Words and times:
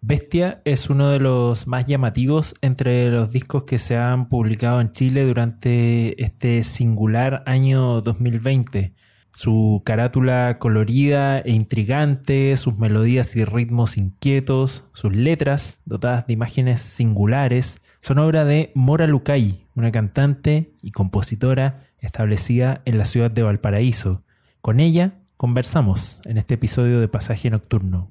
Bestia 0.00 0.62
es 0.64 0.90
uno 0.90 1.08
de 1.08 1.18
los 1.18 1.66
más 1.66 1.84
llamativos 1.86 2.54
entre 2.60 3.10
los 3.10 3.30
discos 3.30 3.64
que 3.64 3.78
se 3.78 3.96
han 3.96 4.28
publicado 4.28 4.80
en 4.80 4.92
Chile 4.92 5.26
durante 5.26 6.22
este 6.22 6.62
singular 6.62 7.42
año 7.46 8.00
2020. 8.00 8.94
Su 9.34 9.82
carátula 9.84 10.58
colorida 10.60 11.40
e 11.40 11.50
intrigante, 11.50 12.56
sus 12.56 12.78
melodías 12.78 13.34
y 13.34 13.44
ritmos 13.44 13.96
inquietos, 13.96 14.86
sus 14.92 15.14
letras 15.14 15.80
dotadas 15.84 16.28
de 16.28 16.32
imágenes 16.32 16.80
singulares, 16.80 17.82
son 18.00 18.18
obra 18.18 18.44
de 18.44 18.70
Mora 18.76 19.08
Lucay, 19.08 19.66
una 19.74 19.90
cantante 19.90 20.74
y 20.80 20.92
compositora 20.92 21.88
establecida 21.98 22.82
en 22.84 22.98
la 22.98 23.04
ciudad 23.04 23.32
de 23.32 23.42
Valparaíso. 23.42 24.22
Con 24.60 24.78
ella 24.78 25.14
conversamos 25.36 26.20
en 26.24 26.38
este 26.38 26.54
episodio 26.54 27.00
de 27.00 27.08
Pasaje 27.08 27.50
Nocturno. 27.50 28.08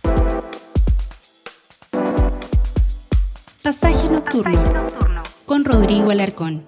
Pasaje 3.68 4.08
Nocturno 4.08 4.62
con 5.46 5.66
Rodrigo 5.66 6.12
Alarcón. 6.12 6.64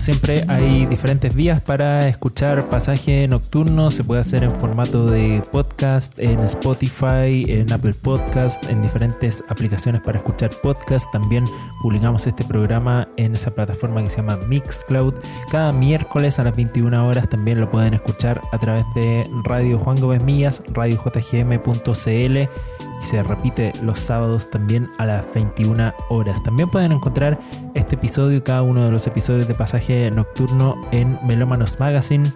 Siempre 0.00 0.44
hay 0.48 0.86
diferentes 0.86 1.34
vías 1.34 1.60
para 1.60 2.08
escuchar 2.08 2.68
pasaje 2.68 3.28
nocturno. 3.28 3.90
Se 3.90 4.02
puede 4.02 4.20
hacer 4.20 4.42
en 4.42 4.50
formato 4.58 5.06
de 5.06 5.42
podcast, 5.52 6.18
en 6.18 6.40
Spotify, 6.40 7.44
en 7.46 7.72
Apple 7.72 7.94
Podcast, 7.94 8.64
en 8.68 8.82
diferentes 8.82 9.44
aplicaciones 9.48 10.00
para 10.00 10.18
escuchar 10.18 10.50
podcast. 10.62 11.06
También 11.12 11.44
publicamos 11.82 12.26
este 12.26 12.44
programa 12.44 13.08
en 13.16 13.34
esa 13.34 13.50
plataforma 13.50 14.02
que 14.02 14.10
se 14.10 14.16
llama 14.16 14.38
Mixcloud. 14.48 15.14
Cada 15.50 15.72
miércoles 15.72 16.38
a 16.38 16.44
las 16.44 16.56
21 16.56 17.06
horas 17.06 17.28
también 17.28 17.60
lo 17.60 17.70
pueden 17.70 17.94
escuchar 17.94 18.40
a 18.52 18.58
través 18.58 18.84
de 18.94 19.28
Radio 19.44 19.78
Juan 19.78 20.00
Gómez 20.00 20.22
Mías, 20.22 20.62
radiojgm.cl 20.72 22.48
y 23.00 23.04
se 23.04 23.22
repite 23.22 23.72
los 23.82 23.98
sábados 23.98 24.50
también 24.50 24.90
a 24.98 25.06
las 25.06 25.34
21 25.34 25.92
horas. 26.08 26.42
También 26.42 26.68
pueden 26.68 26.92
encontrar 26.92 27.38
este 27.74 27.96
episodio 27.96 28.44
cada 28.44 28.62
uno 28.62 28.84
de 28.84 28.90
los 28.90 29.06
episodios 29.06 29.48
de 29.48 29.54
Pasaje 29.54 30.10
Nocturno 30.10 30.80
en 30.90 31.18
Melómanos 31.26 31.80
Magazine, 31.80 32.30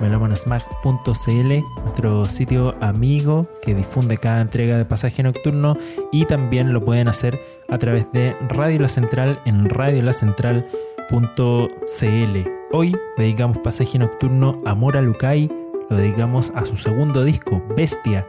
melómanosmag.cl, 0.00 1.52
nuestro 1.82 2.24
sitio 2.26 2.74
amigo 2.80 3.46
que 3.62 3.74
difunde 3.74 4.16
cada 4.16 4.40
entrega 4.40 4.78
de 4.78 4.84
Pasaje 4.84 5.22
Nocturno 5.22 5.76
y 6.12 6.24
también 6.24 6.72
lo 6.72 6.84
pueden 6.84 7.08
hacer 7.08 7.38
a 7.68 7.78
través 7.78 8.10
de 8.12 8.36
Radio 8.48 8.80
La 8.80 8.88
Central 8.88 9.40
en 9.44 9.68
radiolacentral.cl. 9.68 12.50
Hoy 12.72 12.96
dedicamos 13.16 13.58
Pasaje 13.58 13.98
Nocturno 13.98 14.60
a 14.64 14.74
Mora 14.74 15.02
Lucay, 15.02 15.50
lo 15.88 15.96
dedicamos 15.96 16.52
a 16.54 16.64
su 16.64 16.76
segundo 16.76 17.22
disco, 17.22 17.62
Bestia 17.76 18.26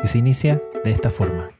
que 0.00 0.08
se 0.08 0.18
inicia 0.18 0.62
de 0.84 0.90
esta 0.90 1.10
forma. 1.10 1.50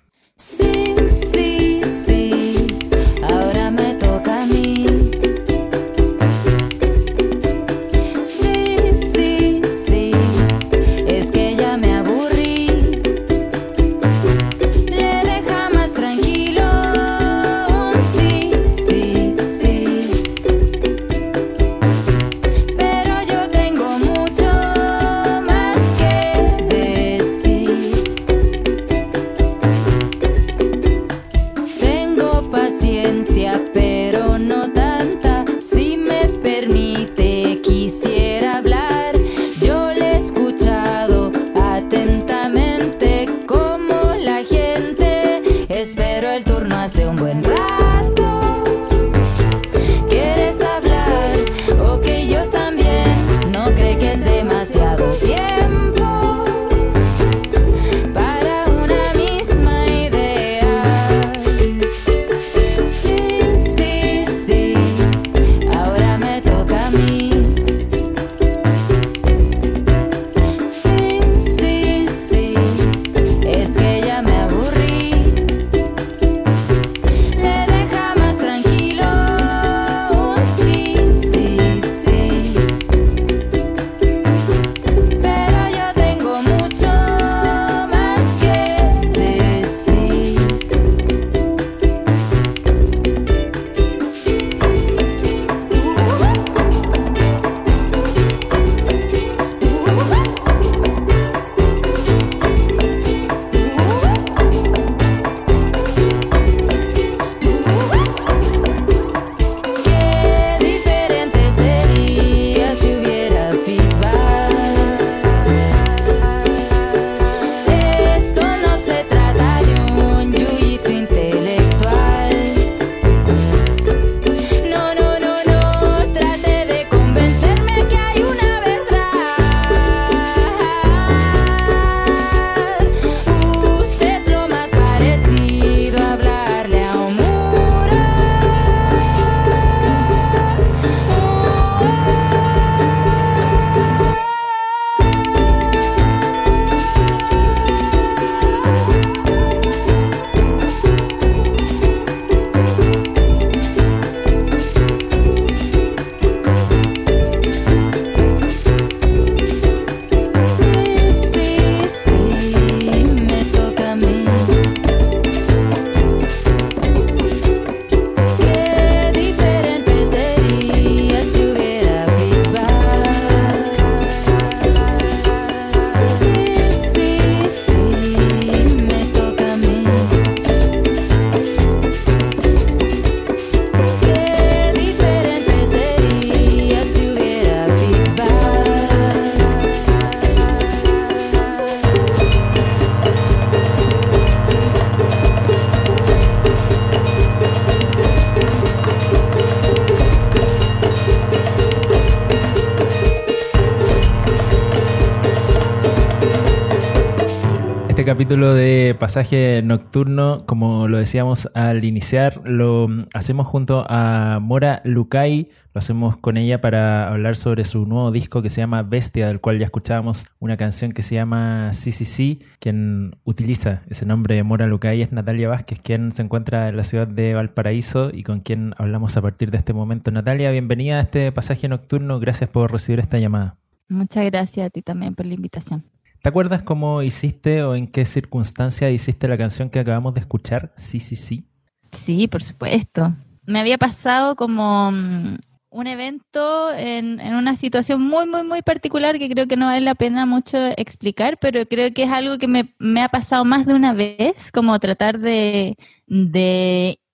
Capítulo 208.09 208.55
de 208.55 208.97
pasaje 208.99 209.60
nocturno, 209.63 210.47
como 210.47 210.89
lo 210.89 210.97
decíamos 210.97 211.51
al 211.53 211.84
iniciar, 211.84 212.41
lo 212.49 212.89
hacemos 213.13 213.47
junto 213.47 213.84
a 213.87 214.39
Mora 214.41 214.81
Lukai, 214.84 215.51
lo 215.75 215.78
hacemos 215.78 216.16
con 216.16 216.39
ella 216.39 216.59
para 216.63 217.10
hablar 217.10 217.37
sobre 217.37 217.65
su 217.65 217.84
nuevo 217.84 218.10
disco 218.10 218.41
que 218.41 218.49
se 218.49 218.63
llama 218.63 218.83
Bestia, 218.83 219.27
del 219.27 219.43
cual 219.43 219.59
ya 219.59 219.66
escuchábamos 219.66 220.25
una 220.39 220.57
canción 220.57 220.93
que 220.93 221.03
se 221.03 221.16
llama 221.16 221.72
CCC. 221.75 222.39
Quien 222.60 223.15
utiliza 223.25 223.83
ese 223.91 224.07
nombre 224.07 224.37
de 224.37 224.43
Mora 224.43 224.66
Lukai 224.66 225.03
es 225.03 225.13
Natalia 225.13 225.51
Vázquez, 225.51 225.78
quien 225.78 226.10
se 226.13 226.22
encuentra 226.22 226.71
en 226.71 226.78
la 226.78 226.84
ciudad 226.84 227.09
de 227.09 227.34
Valparaíso 227.34 228.10
y 228.10 228.22
con 228.22 228.41
quien 228.41 228.75
hablamos 228.78 229.19
a 229.19 229.21
partir 229.21 229.51
de 229.51 229.59
este 229.59 229.75
momento. 229.75 230.10
Natalia, 230.10 230.51
bienvenida 230.51 230.97
a 230.97 231.03
este 231.03 231.31
pasaje 231.31 231.69
nocturno, 231.69 232.21
gracias 232.21 232.49
por 232.49 232.72
recibir 232.72 233.01
esta 233.01 233.19
llamada. 233.19 233.59
Muchas 233.91 234.25
gracias 234.25 234.66
a 234.66 234.71
ti 234.71 234.81
también 234.81 235.15
por 235.15 235.27
la 235.27 235.34
invitación. 235.34 235.84
¿Te 236.20 236.28
acuerdas 236.28 236.62
cómo 236.62 237.03
hiciste 237.03 237.62
o 237.62 237.74
en 237.76 237.86
qué 237.86 238.04
circunstancia 238.04 238.91
hiciste 238.91 239.28
la 239.28 239.36
canción 239.36 239.70
que 239.70 239.78
acabamos 239.78 240.15
de 240.15 240.20
escuchar? 240.20 240.72
Sí, 240.76 240.98
sí, 240.98 241.15
sí. 241.15 241.44
Sí, 241.92 242.26
por 242.26 242.42
supuesto. 242.42 243.15
Me 243.47 243.60
había 243.60 243.78
pasado 243.78 244.34
como 244.34 244.91
mm, 244.91 245.36
un 245.70 245.86
evento 245.86 246.72
en, 246.74 247.20
una 247.34 247.56
situación 247.56 248.03
muy, 248.03 248.26
muy, 248.26 248.42
muy 248.42 248.62
particular 248.62 249.18
que 249.18 249.28
creo 249.28 249.47
que 249.47 249.56
no 249.56 249.66
vale 249.66 249.80
la 249.80 249.94
pena 249.94 250.26
mucho 250.26 250.59
explicar, 250.76 251.38
pero 251.41 251.65
creo 251.66 251.92
que 251.92 252.03
es 252.03 252.10
algo 252.10 252.36
que 252.36 252.48
me, 252.48 253.03
ha 253.03 253.09
pasado 253.09 253.44
más 253.44 253.64
de 253.64 253.74
una 253.74 253.92
vez, 253.92 254.50
como 254.53 254.78
tratar 254.80 255.21
de, 255.21 255.76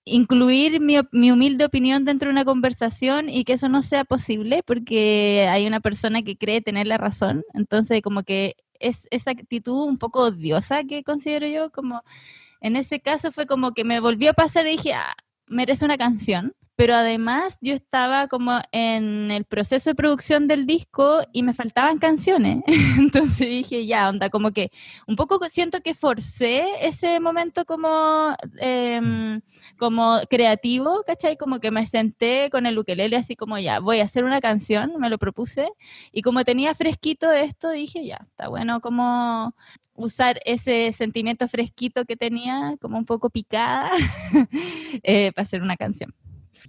incluir 0.03 0.81
mi, 0.81 0.95
mi, 1.11 1.31
humilde 1.31 1.65
opinión 1.65 2.05
dentro 2.05 2.27
de 2.27 2.33
una 2.33 2.45
conversación 2.45 3.29
y 3.29 3.43
que 3.43 3.53
eso 3.53 3.69
no 3.69 3.81
sea 3.81 4.03
posible 4.03 4.61
porque 4.65 5.47
hay 5.49 5.67
una 5.67 5.79
persona 5.79 6.21
que 6.23 6.37
cree 6.37 6.61
tener 6.61 6.87
la 6.87 6.97
razón. 6.97 7.43
Entonces, 7.53 8.01
como 8.01 8.23
que 8.23 8.55
es 8.79 9.07
esa 9.11 9.31
actitud 9.31 9.85
un 9.85 9.97
poco 9.97 10.21
odiosa 10.21 10.83
que 10.83 11.03
considero 11.03 11.47
yo, 11.47 11.71
como 11.71 12.03
en 12.61 12.75
ese 12.75 12.99
caso 12.99 13.31
fue 13.31 13.45
como 13.45 13.73
que 13.73 13.83
me 13.83 13.99
volvió 13.99 14.31
a 14.31 14.33
pasar 14.33 14.65
y 14.67 14.71
dije, 14.71 14.93
ah, 14.93 15.15
merece 15.47 15.85
una 15.85 15.97
canción 15.97 16.55
pero 16.75 16.93
además 16.95 17.57
yo 17.61 17.73
estaba 17.73 18.27
como 18.27 18.59
en 18.71 19.31
el 19.31 19.45
proceso 19.45 19.89
de 19.89 19.95
producción 19.95 20.47
del 20.47 20.65
disco 20.65 21.21
y 21.31 21.43
me 21.43 21.53
faltaban 21.53 21.99
canciones. 21.99 22.63
Entonces 22.99 23.47
dije, 23.47 23.85
ya, 23.85 24.09
onda, 24.09 24.29
como 24.29 24.51
que 24.51 24.71
un 25.07 25.15
poco 25.15 25.39
siento 25.49 25.79
que 25.81 25.93
forcé 25.95 26.65
ese 26.81 27.19
momento 27.19 27.65
como, 27.65 28.35
em, 28.57 29.41
como 29.77 30.19
creativo, 30.29 31.03
¿cachai? 31.05 31.37
Como 31.37 31.59
que 31.59 31.71
me 31.71 31.87
senté 31.87 32.49
con 32.49 32.65
el 32.65 32.77
ukelele 32.77 33.15
así 33.17 33.35
como, 33.35 33.57
ya, 33.57 33.79
voy 33.79 33.99
a 33.99 34.03
hacer 34.03 34.25
una 34.25 34.41
canción, 34.41 34.93
me 34.99 35.09
lo 35.09 35.17
propuse. 35.17 35.69
Y 36.11 36.21
como 36.23 36.43
tenía 36.43 36.75
fresquito 36.75 37.31
esto, 37.31 37.69
dije, 37.71 38.05
ya, 38.05 38.19
está 38.29 38.49
bueno 38.49 38.81
como 38.81 39.55
usar 39.93 40.39
ese 40.45 40.91
sentimiento 40.91 41.47
fresquito 41.47 42.05
que 42.05 42.17
tenía, 42.17 42.75
como 42.81 42.97
un 42.97 43.05
poco 43.05 43.29
picada, 43.29 43.91
eh, 45.03 45.31
para 45.33 45.43
hacer 45.43 45.61
una 45.61 45.77
canción 45.77 46.13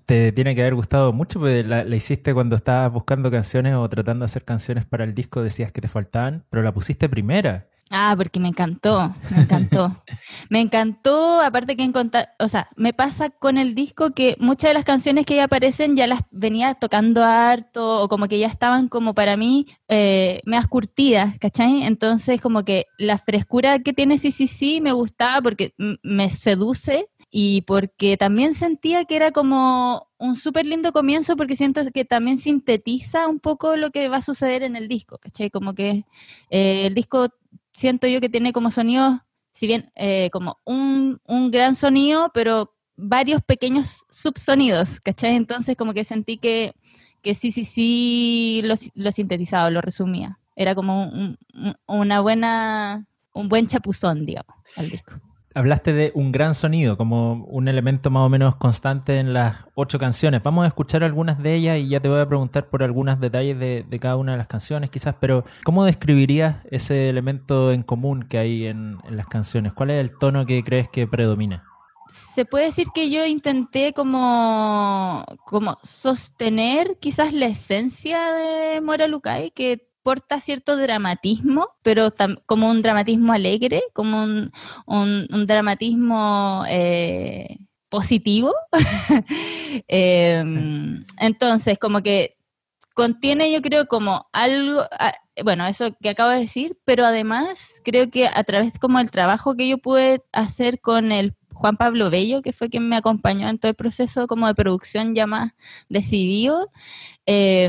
te 0.04 0.32
tiene 0.32 0.54
que 0.54 0.60
haber 0.60 0.74
gustado 0.74 1.12
mucho, 1.12 1.40
porque 1.40 1.62
la, 1.64 1.84
hiciste 1.94 2.34
cuando 2.34 2.56
estabas 2.56 2.92
buscando 2.92 3.30
canciones 3.30 3.74
o 3.74 3.88
tratando 3.88 4.24
de 4.24 4.26
hacer 4.26 4.44
canciones 4.44 4.84
para 4.84 5.04
el 5.04 5.14
disco, 5.14 5.42
decías 5.42 5.72
que 5.72 5.80
te 5.80 5.88
faltaban, 5.88 6.44
pero 6.50 6.62
la 6.62 6.72
pusiste 6.72 7.08
primera. 7.08 7.68
Ah, 7.88 8.14
porque 8.16 8.40
me 8.40 8.48
encantó, 8.48 9.14
me 9.30 9.42
encantó. 9.42 10.02
me 10.50 10.60
encantó, 10.60 11.40
aparte 11.40 11.76
que 11.76 11.84
encontrar, 11.84 12.34
o 12.40 12.48
sea, 12.48 12.68
me 12.74 12.92
pasa 12.92 13.30
con 13.30 13.58
el 13.58 13.76
disco 13.76 14.10
que 14.10 14.36
muchas 14.40 14.70
de 14.70 14.74
las 14.74 14.84
canciones 14.84 15.24
que 15.24 15.36
ya 15.36 15.44
aparecen 15.44 15.94
ya 15.94 16.08
las 16.08 16.22
venía 16.32 16.74
tocando 16.74 17.22
harto 17.22 18.02
o 18.02 18.08
como 18.08 18.26
que 18.26 18.40
ya 18.40 18.48
estaban 18.48 18.88
como 18.88 19.14
para 19.14 19.36
mí 19.36 19.66
eh, 19.86 20.42
has 20.52 20.66
curtidas, 20.66 21.38
¿cachai? 21.38 21.84
Entonces 21.84 22.40
como 22.40 22.64
que 22.64 22.86
la 22.98 23.18
frescura 23.18 23.78
que 23.78 23.92
tiene 23.92 24.18
sí, 24.18 24.32
sí, 24.32 24.48
sí, 24.48 24.80
me 24.80 24.92
gustaba 24.92 25.40
porque 25.40 25.72
me 26.02 26.28
seduce 26.30 27.08
y 27.38 27.60
porque 27.60 28.16
también 28.16 28.54
sentía 28.54 29.04
que 29.04 29.14
era 29.14 29.30
como 29.30 30.08
un 30.16 30.36
súper 30.36 30.64
lindo 30.64 30.90
comienzo 30.90 31.36
porque 31.36 31.54
siento 31.54 31.82
que 31.92 32.06
también 32.06 32.38
sintetiza 32.38 33.28
un 33.28 33.40
poco 33.40 33.76
lo 33.76 33.90
que 33.90 34.08
va 34.08 34.16
a 34.16 34.22
suceder 34.22 34.62
en 34.62 34.74
el 34.74 34.88
disco, 34.88 35.18
¿cachai? 35.18 35.50
Como 35.50 35.74
que 35.74 36.06
eh, 36.48 36.86
el 36.86 36.94
disco 36.94 37.28
siento 37.74 38.06
yo 38.06 38.22
que 38.22 38.30
tiene 38.30 38.54
como 38.54 38.70
sonidos, 38.70 39.18
si 39.52 39.66
bien 39.66 39.92
eh, 39.96 40.30
como 40.32 40.60
un, 40.64 41.20
un, 41.26 41.50
gran 41.50 41.74
sonido, 41.74 42.30
pero 42.32 42.74
varios 42.96 43.42
pequeños 43.42 44.06
subsonidos, 44.08 44.98
¿cachai? 45.00 45.36
Entonces 45.36 45.76
como 45.76 45.92
que 45.92 46.04
sentí 46.04 46.38
que, 46.38 46.72
que 47.20 47.34
sí, 47.34 47.52
sí, 47.52 47.64
sí 47.64 48.62
lo, 48.64 49.12
sintetizaba, 49.12 49.68
lo 49.68 49.82
resumía. 49.82 50.38
Era 50.56 50.74
como 50.74 51.36
una 51.86 52.20
buena, 52.22 53.06
un 53.34 53.50
buen 53.50 53.66
chapuzón, 53.66 54.24
digamos, 54.24 54.56
al 54.74 54.88
disco. 54.88 55.20
Hablaste 55.56 55.94
de 55.94 56.12
un 56.14 56.32
gran 56.32 56.54
sonido 56.54 56.98
como 56.98 57.46
un 57.46 57.66
elemento 57.66 58.10
más 58.10 58.26
o 58.26 58.28
menos 58.28 58.56
constante 58.56 59.18
en 59.18 59.32
las 59.32 59.64
ocho 59.74 59.98
canciones. 59.98 60.42
Vamos 60.42 60.66
a 60.66 60.68
escuchar 60.68 61.02
algunas 61.02 61.42
de 61.42 61.54
ellas 61.54 61.78
y 61.78 61.88
ya 61.88 61.98
te 61.98 62.10
voy 62.10 62.20
a 62.20 62.28
preguntar 62.28 62.68
por 62.68 62.82
algunos 62.82 63.18
detalles 63.20 63.58
de, 63.58 63.98
cada 63.98 64.16
una 64.16 64.32
de 64.32 64.38
las 64.38 64.48
canciones 64.48 64.90
quizás, 64.90 65.14
pero 65.18 65.46
¿cómo 65.64 65.86
describirías 65.86 66.56
ese 66.70 67.08
elemento 67.08 67.72
en 67.72 67.84
común 67.84 68.24
que 68.24 68.36
hay 68.36 68.66
en, 68.66 68.98
las 69.08 69.28
canciones? 69.28 69.72
¿Cuál 69.72 69.92
es 69.92 70.00
el 70.02 70.18
tono 70.18 70.44
que 70.44 70.62
crees 70.62 70.90
que 70.90 71.06
predomina? 71.06 71.64
se 72.08 72.44
puede 72.44 72.66
decir 72.66 72.88
que 72.94 73.10
yo 73.10 73.24
intenté 73.24 73.92
como, 73.94 75.24
como 75.46 75.78
sostener 75.82 76.98
quizás 77.00 77.32
la 77.32 77.46
esencia 77.46 78.30
de 78.30 78.80
Mora 78.82 79.08
Lucay, 79.08 79.50
que 79.52 79.88
porta 80.06 80.38
cierto 80.38 80.76
dramatismo, 80.76 81.66
pero 81.82 82.14
como 82.46 82.70
un 82.70 82.80
dramatismo 82.80 83.32
alegre, 83.32 83.82
como 83.92 84.22
un, 84.22 84.52
un, 84.86 85.46
dramatismo 85.46 86.62
eh, 86.68 87.58
positivo. 87.88 88.54
Em, 89.88 91.04
entonces, 91.18 91.76
como 91.78 92.02
que 92.02 92.36
contiene, 92.94 93.50
yo 93.50 93.60
creo, 93.60 93.86
como 93.86 94.28
algo, 94.32 94.84
bueno, 95.44 95.66
eso 95.66 95.90
que 96.00 96.10
acabo 96.10 96.30
de 96.30 96.38
decir, 96.38 96.78
pero 96.84 97.04
además 97.04 97.80
creo 97.84 98.08
que 98.08 98.28
a 98.28 98.44
través 98.44 98.78
como 98.78 99.00
el 99.00 99.10
trabajo 99.10 99.56
que 99.56 99.66
yo 99.68 99.78
pude 99.78 100.22
hacer 100.32 100.80
con 100.80 101.10
el 101.10 101.34
Juan 101.52 101.76
Pablo 101.76 102.10
Bello, 102.10 102.42
que 102.42 102.52
fue 102.52 102.68
quien 102.68 102.88
me 102.88 102.96
acompañó 102.96 103.48
en 103.48 103.58
todo 103.58 103.70
el 103.70 103.74
proceso 103.74 104.28
como 104.28 104.46
de 104.46 104.54
producción 104.54 105.16
ya 105.16 105.26
más 105.26 105.52
decidido, 105.88 106.70
eh, 107.26 107.68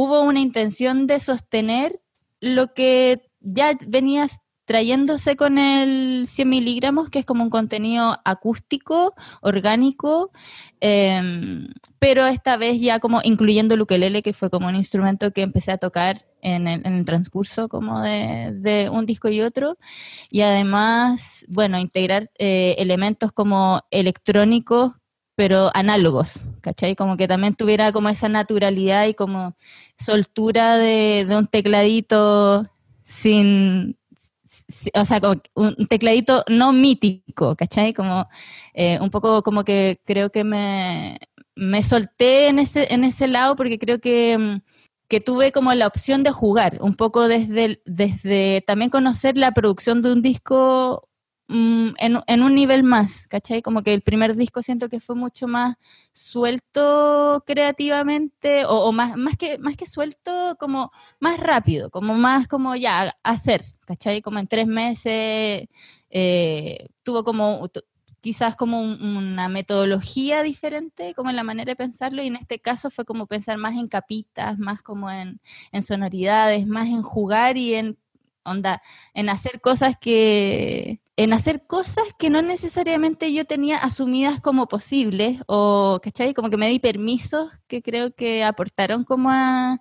hubo 0.00 0.20
una 0.20 0.38
intención 0.38 1.08
de 1.08 1.18
sostener 1.18 2.00
lo 2.40 2.72
que 2.72 3.20
ya 3.40 3.76
venías 3.84 4.38
trayéndose 4.64 5.34
con 5.34 5.58
el 5.58 6.28
100 6.28 6.48
miligramos, 6.48 7.10
que 7.10 7.18
es 7.18 7.26
como 7.26 7.42
un 7.42 7.50
contenido 7.50 8.16
acústico, 8.24 9.16
orgánico, 9.40 10.30
em, 10.78 11.66
pero 11.98 12.28
esta 12.28 12.56
vez 12.56 12.80
ya 12.80 13.00
como 13.00 13.20
incluyendo 13.24 13.74
el 13.74 13.80
ukelele, 13.80 14.22
que 14.22 14.32
fue 14.32 14.50
como 14.50 14.68
un 14.68 14.76
instrumento 14.76 15.32
que 15.32 15.42
empecé 15.42 15.72
a 15.72 15.78
tocar 15.78 16.26
en 16.42 16.68
el, 16.68 17.04
transcurso 17.04 17.68
como 17.68 18.00
de, 18.00 18.88
un 18.92 19.04
disco 19.04 19.28
y 19.28 19.40
otro, 19.40 19.78
y 20.30 20.42
además, 20.42 21.44
bueno, 21.48 21.76
integrar 21.76 22.30
eh, 22.38 22.76
elementos 22.78 23.32
como 23.32 23.80
electrónicos 23.90 24.92
pero 25.38 25.70
análogos, 25.72 26.40
¿cachai? 26.62 26.96
Como 26.96 27.16
que 27.16 27.28
también 27.28 27.54
tuviera 27.54 27.92
como 27.92 28.08
esa 28.08 28.28
naturalidad 28.28 29.06
y 29.06 29.14
como 29.14 29.54
soltura 29.96 30.76
de, 30.76 31.28
un 31.30 31.46
tecladito 31.46 32.66
sin, 33.04 33.96
o 34.94 35.04
sea, 35.04 35.20
como 35.20 35.40
un 35.54 35.86
tecladito 35.86 36.42
no 36.48 36.72
mítico, 36.72 37.54
¿cachai? 37.54 37.94
Como 37.94 38.28
eh, 38.74 38.98
un 39.00 39.10
poco 39.10 39.44
como 39.44 39.62
que 39.62 40.00
creo 40.04 40.30
que 40.30 40.42
me, 40.42 41.20
me 41.54 41.84
solté 41.84 42.48
en 42.48 42.58
ese, 42.58 42.92
en 42.92 43.04
ese 43.04 43.28
lado 43.28 43.54
porque 43.54 43.78
creo 43.78 44.00
que, 44.00 44.60
que 45.08 45.20
tuve 45.20 45.52
como 45.52 45.72
la 45.72 45.86
opción 45.86 46.24
de 46.24 46.32
jugar, 46.32 46.78
un 46.80 46.96
poco 46.96 47.28
desde, 47.28 47.80
desde 47.86 48.64
también 48.66 48.90
conocer 48.90 49.38
la 49.38 49.52
producción 49.52 50.02
de 50.02 50.12
un 50.14 50.20
disco 50.20 51.07
Mm, 51.50 51.94
en, 51.98 52.42
un 52.42 52.54
nivel 52.54 52.82
más, 52.82 53.26
¿cachai? 53.26 53.62
Como 53.62 53.82
que 53.82 53.94
el 53.94 54.02
primer 54.02 54.36
disco 54.36 54.62
siento 54.62 54.90
que 54.90 55.00
fue 55.00 55.16
mucho 55.16 55.48
más 55.48 55.76
suelto 56.12 57.42
creativamente, 57.46 58.64
o, 58.66 58.92
más, 58.92 59.16
más, 59.16 59.36
que, 59.38 59.56
más 59.58 59.74
que 59.76 59.86
suelto, 59.86 60.56
como 60.60 60.92
más 61.20 61.40
rápido, 61.40 61.90
como 61.90 62.14
más 62.14 62.48
como 62.48 62.76
ya, 62.76 63.16
hacer, 63.22 63.64
¿cachai? 63.86 64.20
Como 64.20 64.38
en 64.38 64.46
tres 64.46 64.66
meses 64.66 65.68
eh, 66.10 66.88
tuvo 67.02 67.24
como 67.24 67.70
quizás 68.20 68.54
como 68.56 68.82
una 68.82 69.48
metodología 69.48 70.42
diferente, 70.42 71.14
como 71.14 71.30
en 71.30 71.36
la 71.36 71.44
manera 71.44 71.70
de 71.72 71.76
pensarlo, 71.76 72.22
y 72.22 72.26
en 72.26 72.36
este 72.36 72.60
caso 72.60 72.90
fue 72.90 73.04
como 73.06 73.26
pensar 73.26 73.56
más 73.58 73.74
en 73.74 73.88
capitas, 73.88 74.58
más 74.58 74.82
como 74.82 75.10
en, 75.10 75.40
en 75.72 75.82
sonoridades, 75.82 76.66
más 76.66 76.88
en 76.88 77.02
jugar 77.02 77.56
y 77.56 77.74
en 77.74 77.98
onda, 78.44 78.82
en 79.14 79.30
hacer 79.30 79.60
cosas 79.60 79.96
que, 79.98 81.00
en 81.18 81.32
hacer 81.32 81.66
cosas 81.66 82.04
que 82.16 82.30
no 82.30 82.42
necesariamente 82.42 83.32
yo 83.32 83.44
tenía 83.44 83.76
asumidas 83.78 84.40
como 84.40 84.68
posibles, 84.68 85.42
o, 85.48 85.98
¿cachai? 86.00 86.32
Como 86.32 86.48
que 86.48 86.56
me 86.56 86.68
di 86.68 86.78
permisos 86.78 87.50
que 87.66 87.82
creo 87.82 88.14
que 88.14 88.44
aportaron 88.44 89.02
como 89.02 89.28
a, 89.32 89.80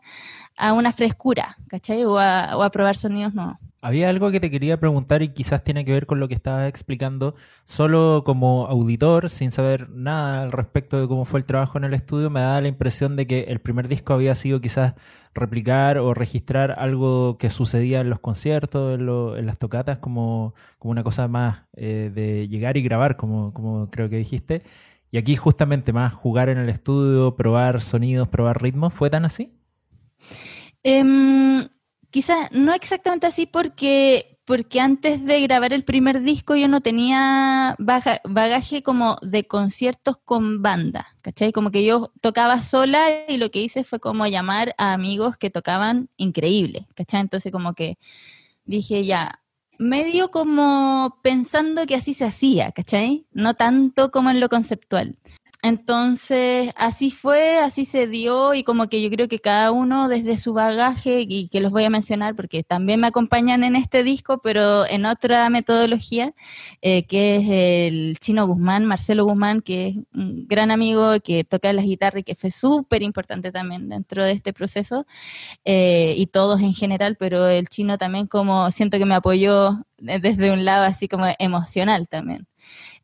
una 0.73 0.91
frescura, 0.91 1.55
¿cachai? 1.67 2.05
O 2.05 2.17
a, 2.17 2.69
probar 2.71 2.97
sonidos 2.97 3.35
nuevos. 3.35 3.57
Había 3.83 4.09
algo 4.09 4.31
que 4.31 4.39
te 4.39 4.49
quería 4.49 4.79
preguntar 4.79 5.21
y 5.21 5.29
quizás 5.29 5.63
tiene 5.63 5.85
que 5.85 5.91
ver 5.91 6.07
con 6.07 6.19
lo 6.19 6.27
que 6.27 6.33
estabas 6.33 6.67
explicando. 6.67 7.35
Solo 7.63 8.23
como 8.25 8.65
auditor, 8.65 9.29
sin 9.29 9.51
saber 9.51 9.91
nada 9.91 10.41
al 10.41 10.51
respecto 10.51 10.99
de 10.99 11.07
cómo 11.07 11.25
fue 11.25 11.39
el 11.39 11.45
trabajo 11.45 11.77
en 11.77 11.83
el 11.83 11.93
estudio, 11.93 12.31
me 12.31 12.39
da 12.39 12.59
la 12.59 12.69
impresión 12.69 13.15
de 13.15 13.27
que 13.27 13.41
el 13.41 13.59
primer 13.59 13.87
disco 13.87 14.13
había 14.15 14.33
sido 14.33 14.61
quizás 14.61 14.95
replicar 15.35 15.99
o 15.99 16.15
registrar 16.15 16.71
algo 16.79 17.37
que 17.37 17.51
sucedía 17.51 18.01
en 18.01 18.09
los 18.09 18.19
conciertos, 18.19 18.99
en, 18.99 19.45
las 19.45 19.59
tocatas, 19.59 19.99
como, 19.99 20.55
como, 20.79 20.91
una 20.91 21.03
cosa 21.03 21.27
más 21.27 21.65
eh, 21.73 22.11
de 22.13 22.47
llegar 22.47 22.77
y 22.77 22.81
grabar, 22.81 23.15
como, 23.15 23.53
como 23.53 23.91
creo 23.91 24.09
que 24.09 24.17
dijiste. 24.17 24.63
Y 25.11 25.19
aquí 25.19 25.35
justamente 25.35 25.93
más 25.93 26.13
jugar 26.13 26.49
en 26.49 26.57
el 26.57 26.69
estudio, 26.69 27.35
probar 27.35 27.83
sonidos, 27.83 28.27
probar 28.27 28.59
ritmos, 28.59 28.91
¿fue 28.91 29.11
tan 29.11 29.23
así? 29.23 29.53
Eh, 30.83 31.67
quizás 32.17 32.51
no 32.51 32.73
exactamente 32.73 33.27
así 33.27 33.45
porque, 33.45 34.39
porque 34.43 34.81
antes 34.81 35.23
de 35.23 35.39
grabar 35.41 35.71
el 35.71 35.83
primer 35.83 36.23
disco 36.23 36.55
yo 36.55 36.67
no 36.67 36.81
tenía 36.81 37.75
bagaje 37.77 38.81
como 38.81 39.19
de 39.21 39.45
conciertos 39.45 40.17
con 40.25 40.63
banda, 40.63 41.05
¿cachai? 41.21 41.51
Como 41.51 41.69
que 41.69 41.85
yo 41.85 42.11
tocaba 42.19 42.63
sola 42.63 43.05
y 43.27 43.37
lo 43.37 43.51
que 43.51 43.61
hice 43.61 43.83
fue 43.83 43.99
como 43.99 44.25
llamar 44.25 44.73
a 44.79 44.93
amigos 44.93 45.37
que 45.37 45.51
tocaban 45.51 46.09
increíble, 46.17 46.87
¿cachai? 46.95 47.21
Entonces 47.21 47.51
como 47.51 47.75
que 47.75 47.99
dije 48.65 49.05
ya, 49.05 49.43
medio 49.77 50.31
como 50.31 51.19
pensando 51.21 51.85
que 51.85 51.93
así 51.93 52.15
se 52.15 52.25
hacía, 52.25 52.71
¿cachai? 52.71 53.27
No 53.31 53.53
tanto 53.53 54.09
como 54.09 54.31
en 54.31 54.39
lo 54.39 54.49
conceptual. 54.49 55.19
Entonces, 55.63 56.71
así 56.75 57.09
fue, 57.09 57.57
así 57.57 57.85
se 57.85 58.05
dio 58.07 58.53
y 58.53 58.63
como 58.63 58.87
que 58.89 59.01
yo 59.01 59.09
creo 59.09 59.27
que 59.27 59.39
cada 59.39 59.71
uno 59.71 60.07
desde 60.07 60.37
su 60.37 60.53
bagaje, 60.53 61.25
y 61.27 61.49
que 61.49 61.59
los 61.61 61.71
voy 61.71 61.83
a 61.83 61.89
mencionar 61.89 62.35
porque 62.35 62.63
también 62.63 62.99
me 63.01 63.07
acompañan 63.07 63.63
en 63.63 63.75
este 63.75 64.03
disco, 64.03 64.39
pero 64.41 64.85
en 64.85 65.05
otra 65.05 65.49
metodología, 65.49 66.33
eh, 66.81 67.07
que 67.07 67.37
es 67.37 67.91
el 67.91 68.17
chino 68.19 68.45
Guzmán, 68.47 68.85
Marcelo 68.85 69.25
Guzmán, 69.25 69.61
que 69.61 69.87
es 69.87 69.95
un 70.13 70.47
gran 70.47 70.69
amigo 70.71 71.19
que 71.23 71.43
toca 71.43 71.73
las 71.73 71.85
guitarras 71.85 72.21
y 72.21 72.23
que 72.23 72.35
fue 72.35 72.51
súper 72.51 73.01
importante 73.01 73.51
también 73.51 73.89
dentro 73.89 74.23
de 74.23 74.33
este 74.33 74.53
proceso, 74.53 75.05
eh, 75.65 76.13
y 76.17 76.27
todos 76.27 76.61
en 76.61 76.73
general, 76.73 77.17
pero 77.17 77.47
el 77.47 77.67
chino 77.67 77.97
también 77.97 78.27
como 78.27 78.71
siento 78.71 78.99
que 78.99 79.05
me 79.05 79.15
apoyó 79.15 79.85
desde 79.97 80.51
un 80.51 80.65
lado 80.65 80.85
así 80.85 81.07
como 81.07 81.25
emocional 81.39 82.07
también. 82.07 82.47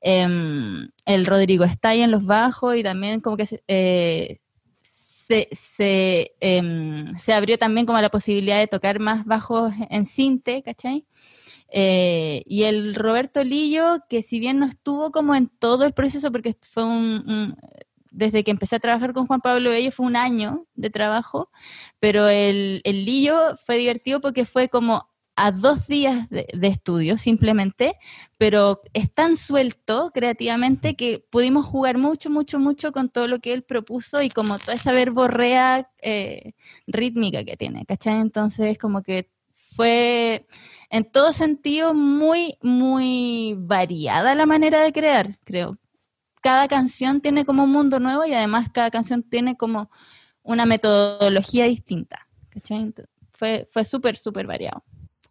Em, 0.05 0.89
el 1.05 1.25
Rodrigo 1.25 1.63
está 1.63 1.95
en 1.95 2.11
los 2.11 2.25
bajos 2.25 2.75
y 2.75 2.83
también 2.83 3.21
como 3.21 3.37
que 3.37 3.45
eh, 3.69 4.41
em, 6.39 7.17
se, 7.17 7.33
abrió 7.33 7.57
también 7.57 7.85
como 7.85 8.01
la 8.01 8.09
posibilidad 8.09 8.59
de 8.59 8.67
tocar 8.67 8.99
más 8.99 9.23
bajos 9.25 9.73
en 9.89 10.05
cinte, 10.05 10.61
¿cachai? 10.61 11.05
Eh, 11.69 12.43
y 12.45 12.63
el 12.63 12.95
Roberto 12.95 13.45
Lillo, 13.45 13.99
que 14.09 14.21
si 14.21 14.39
bien 14.39 14.59
no 14.59 14.65
estuvo 14.65 15.11
como 15.11 15.35
en 15.35 15.47
todo 15.47 15.85
el 15.85 15.93
proceso, 15.93 16.33
porque 16.33 16.53
fue 16.61 16.83
un, 16.83 17.55
desde 18.11 18.43
que 18.43 18.51
empecé 18.51 18.75
a 18.75 18.79
trabajar 18.79 19.13
con 19.13 19.25
Juan 19.25 19.39
Pablo 19.39 19.69
Bello 19.69 19.91
fue 19.93 20.05
un 20.05 20.17
año 20.17 20.67
de 20.75 20.89
trabajo, 20.89 21.49
pero 21.99 22.27
el, 22.27 22.81
el 22.83 23.05
Lillo 23.05 23.55
fue 23.65 23.77
divertido 23.77 24.19
porque 24.19 24.43
fue 24.43 24.67
como 24.67 25.12
a 25.35 25.51
dos 25.51 25.87
días 25.87 26.29
de, 26.29 26.47
estudio 26.61 27.17
simplemente, 27.17 27.97
pero 28.37 28.81
es 28.93 29.11
tan 29.11 29.35
suelto 29.35 30.11
creativamente 30.13 30.95
que 30.95 31.25
pudimos 31.29 31.65
jugar 31.65 31.97
mucho, 31.97 32.29
mucho, 32.29 32.59
mucho 32.59 32.91
con 32.91 33.09
todo 33.09 33.27
lo 33.27 33.39
que 33.39 33.53
él 33.53 33.63
propuso 33.63 34.21
y 34.21 34.29
como 34.29 34.59
toda 34.59 34.73
esa 34.73 34.91
verborrea 34.91 35.89
eh, 36.01 36.53
rítmica 36.87 37.43
que 37.43 37.57
tiene, 37.57 37.85
¿cachai? 37.85 38.19
Entonces 38.19 38.77
como 38.77 39.01
que 39.01 39.29
fue 39.55 40.45
en 40.89 41.11
todo 41.11 41.33
sentido 41.33 41.93
muy, 41.93 42.57
muy 42.61 43.55
variada 43.57 44.35
la 44.35 44.45
manera 44.45 44.81
de 44.81 44.93
crear, 44.93 45.39
creo. 45.43 45.79
Cada 46.41 46.67
canción 46.67 47.21
tiene 47.21 47.45
como 47.45 47.63
un 47.63 47.71
mundo 47.71 47.99
nuevo 47.99 48.25
y 48.25 48.33
además 48.33 48.67
cada 48.71 48.91
canción 48.91 49.23
tiene 49.23 49.55
como 49.55 49.89
una 50.43 50.65
metodología 50.65 51.65
distinta, 51.65 52.19
¿cachai? 52.49 52.93
Fue, 53.31 53.67
fue 53.71 53.85
súper, 53.85 54.15
súper 54.17 54.45
variado. 54.45 54.83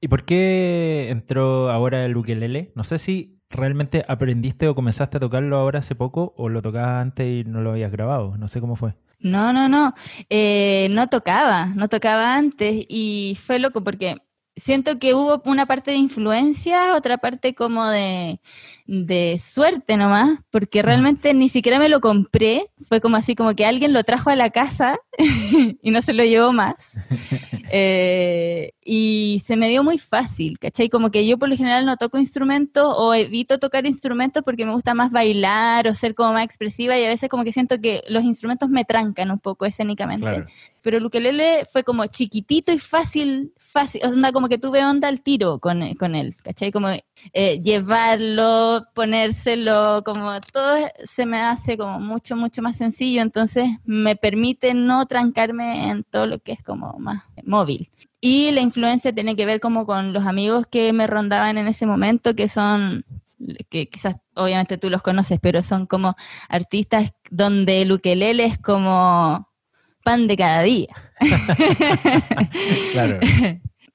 ¿Y 0.05 0.09
por 0.09 0.25
qué 0.25 1.11
entró 1.11 1.71
ahora 1.71 2.05
el 2.05 2.17
ukelele? 2.17 2.73
No 2.75 2.83
sé 2.83 2.99
si 2.99 3.37
realmente 3.49 4.05
aprendiste 4.09 4.67
o 4.67 4.75
comenzaste 4.75 5.19
a 5.19 5.21
tocarlo 5.21 5.57
ahora 5.57 5.79
hace 5.79 5.95
poco 5.95 6.35
o 6.37 6.49
lo 6.49 6.61
tocabas 6.61 7.01
antes 7.01 7.25
y 7.25 7.49
no 7.49 7.61
lo 7.61 7.71
habías 7.71 7.93
grabado. 7.93 8.37
No 8.37 8.49
sé 8.49 8.61
cómo 8.61 8.75
fue. 8.75 8.97
No, 9.21 9.53
no, 9.53 9.69
no. 9.69 9.95
Eh, 10.29 10.89
no 10.91 11.07
tocaba, 11.07 11.67
no 11.67 11.89
tocaba 11.89 12.35
antes 12.35 12.85
y 12.89 13.39
fue 13.47 13.61
loco 13.61 13.85
porque 13.85 14.17
siento 14.57 14.99
que 14.99 15.15
hubo 15.15 15.43
una 15.45 15.67
parte 15.67 15.91
de 15.91 15.97
influencia, 15.97 16.95
otra 16.95 17.19
parte 17.19 17.55
como 17.55 17.89
de, 17.89 18.41
de 18.87 19.39
suerte 19.39 19.97
nomás, 19.97 20.41
porque 20.51 20.83
realmente 20.83 21.35
ni 21.35 21.49
siquiera 21.49 21.79
me 21.79 21.89
lo 21.89 22.01
compré, 22.01 22.67
fue 22.89 23.01
como 23.01 23.17
así, 23.17 23.35
como 23.35 23.55
que 23.55 23.65
alguien 23.65 23.93
lo 23.93 24.05
trajo 24.05 24.31
a 24.31 24.37
la 24.37 24.51
casa 24.51 24.99
y 25.83 25.91
no 25.91 26.03
se 26.03 26.13
lo 26.13 26.25
llevó 26.25 26.53
más. 26.53 27.01
Eh, 27.75 28.75
y 28.85 29.41
se 29.43 29.57
me 29.57 29.67
dio 29.71 29.83
muy 29.83 29.97
fácil, 29.97 30.59
¿cachai? 30.59 30.91
Como 30.91 31.11
que 31.11 31.27
yo 31.27 31.39
por 31.39 31.49
lo 31.49 31.57
general 31.57 31.87
no 31.87 31.97
toco 31.97 32.19
instrumentos 32.19 32.85
o 32.99 33.15
evito 33.15 33.59
tocar 33.59 33.87
instrumentos 33.87 34.43
porque 34.43 34.67
me 34.67 34.73
gusta 34.73 34.93
más 34.93 35.11
bailar 35.11 35.89
o 35.89 35.95
ser 35.95 36.15
como 36.15 36.35
más 36.35 36.45
expresiva 36.45 36.99
y 36.99 37.05
a 37.07 37.09
veces 37.09 37.31
como 37.31 37.45
que 37.45 37.53
siento 37.53 37.81
que 37.81 38.03
los 38.09 38.25
instrumentos 38.25 38.69
me 38.69 38.85
trancan 38.85 39.31
un 39.31 39.39
poco 39.39 39.65
escénicamente. 39.65 40.45
Pero 40.83 40.99
el 40.99 41.07
ukelele 41.07 41.65
fue 41.73 41.83
como 41.83 42.05
chiquitito 42.05 42.73
y 42.73 42.79
fácil, 42.79 43.55
fácil, 43.73 44.03
o 44.05 44.11
sea, 44.13 44.33
como 44.33 44.49
que 44.49 44.59
tuve 44.59 44.85
onda 44.85 45.09
al 45.09 45.23
tiro 45.23 45.59
con, 45.59 45.95
con 45.95 46.15
él, 46.15 46.37
¿cachai? 46.43 46.71
Como 46.71 46.89
eh, 47.33 47.63
llevarlo, 47.63 48.85
ponérselo, 48.95 50.03
como 50.05 50.41
todo 50.53 50.77
se 51.05 51.27
me 51.27 51.41
hace 51.41 51.77
como 51.79 51.99
mucho, 51.99 52.37
mucho 52.37 52.63
más 52.63 52.77
sencillo, 52.77 53.23
entonces 53.23 53.69
me 53.85 54.15
permite 54.15 54.75
no 54.75 55.07
trancarme 55.07 55.91
en 55.91 56.05
todo 56.05 56.27
lo 56.27 56.39
que 56.39 56.53
es 56.53 56.63
como 56.63 56.99
más 56.99 57.25
móvil. 57.45 57.91
Y 58.21 58.53
la 58.53 58.61
influencia 58.61 59.13
tiene 59.13 59.35
que 59.35 59.47
ver 59.47 59.59
como 59.59 59.85
con 59.85 60.13
los 60.13 60.27
amigos 60.27 60.67
que 60.69 60.93
me 60.93 61.09
rondaban 61.09 61.59
en 61.59 61.67
ese 61.67 61.87
momento, 61.87 62.37
que 62.37 62.47
son 62.49 63.05
que 63.69 63.89
quizás 63.89 64.17
obviamente 64.35 64.79
tú 64.79 64.89
los 64.91 65.03
conoces, 65.03 65.41
pero 65.41 65.63
son 65.65 65.87
como 65.87 66.15
artistas 66.49 67.13
donde 67.31 67.83
el 67.83 67.91
ukelele 67.91 68.45
es 68.45 68.59
como 68.59 69.52
pan 70.03 70.27
de 70.27 70.37
cada 70.37 70.63
día. 70.63 70.89
claro. 72.93 73.19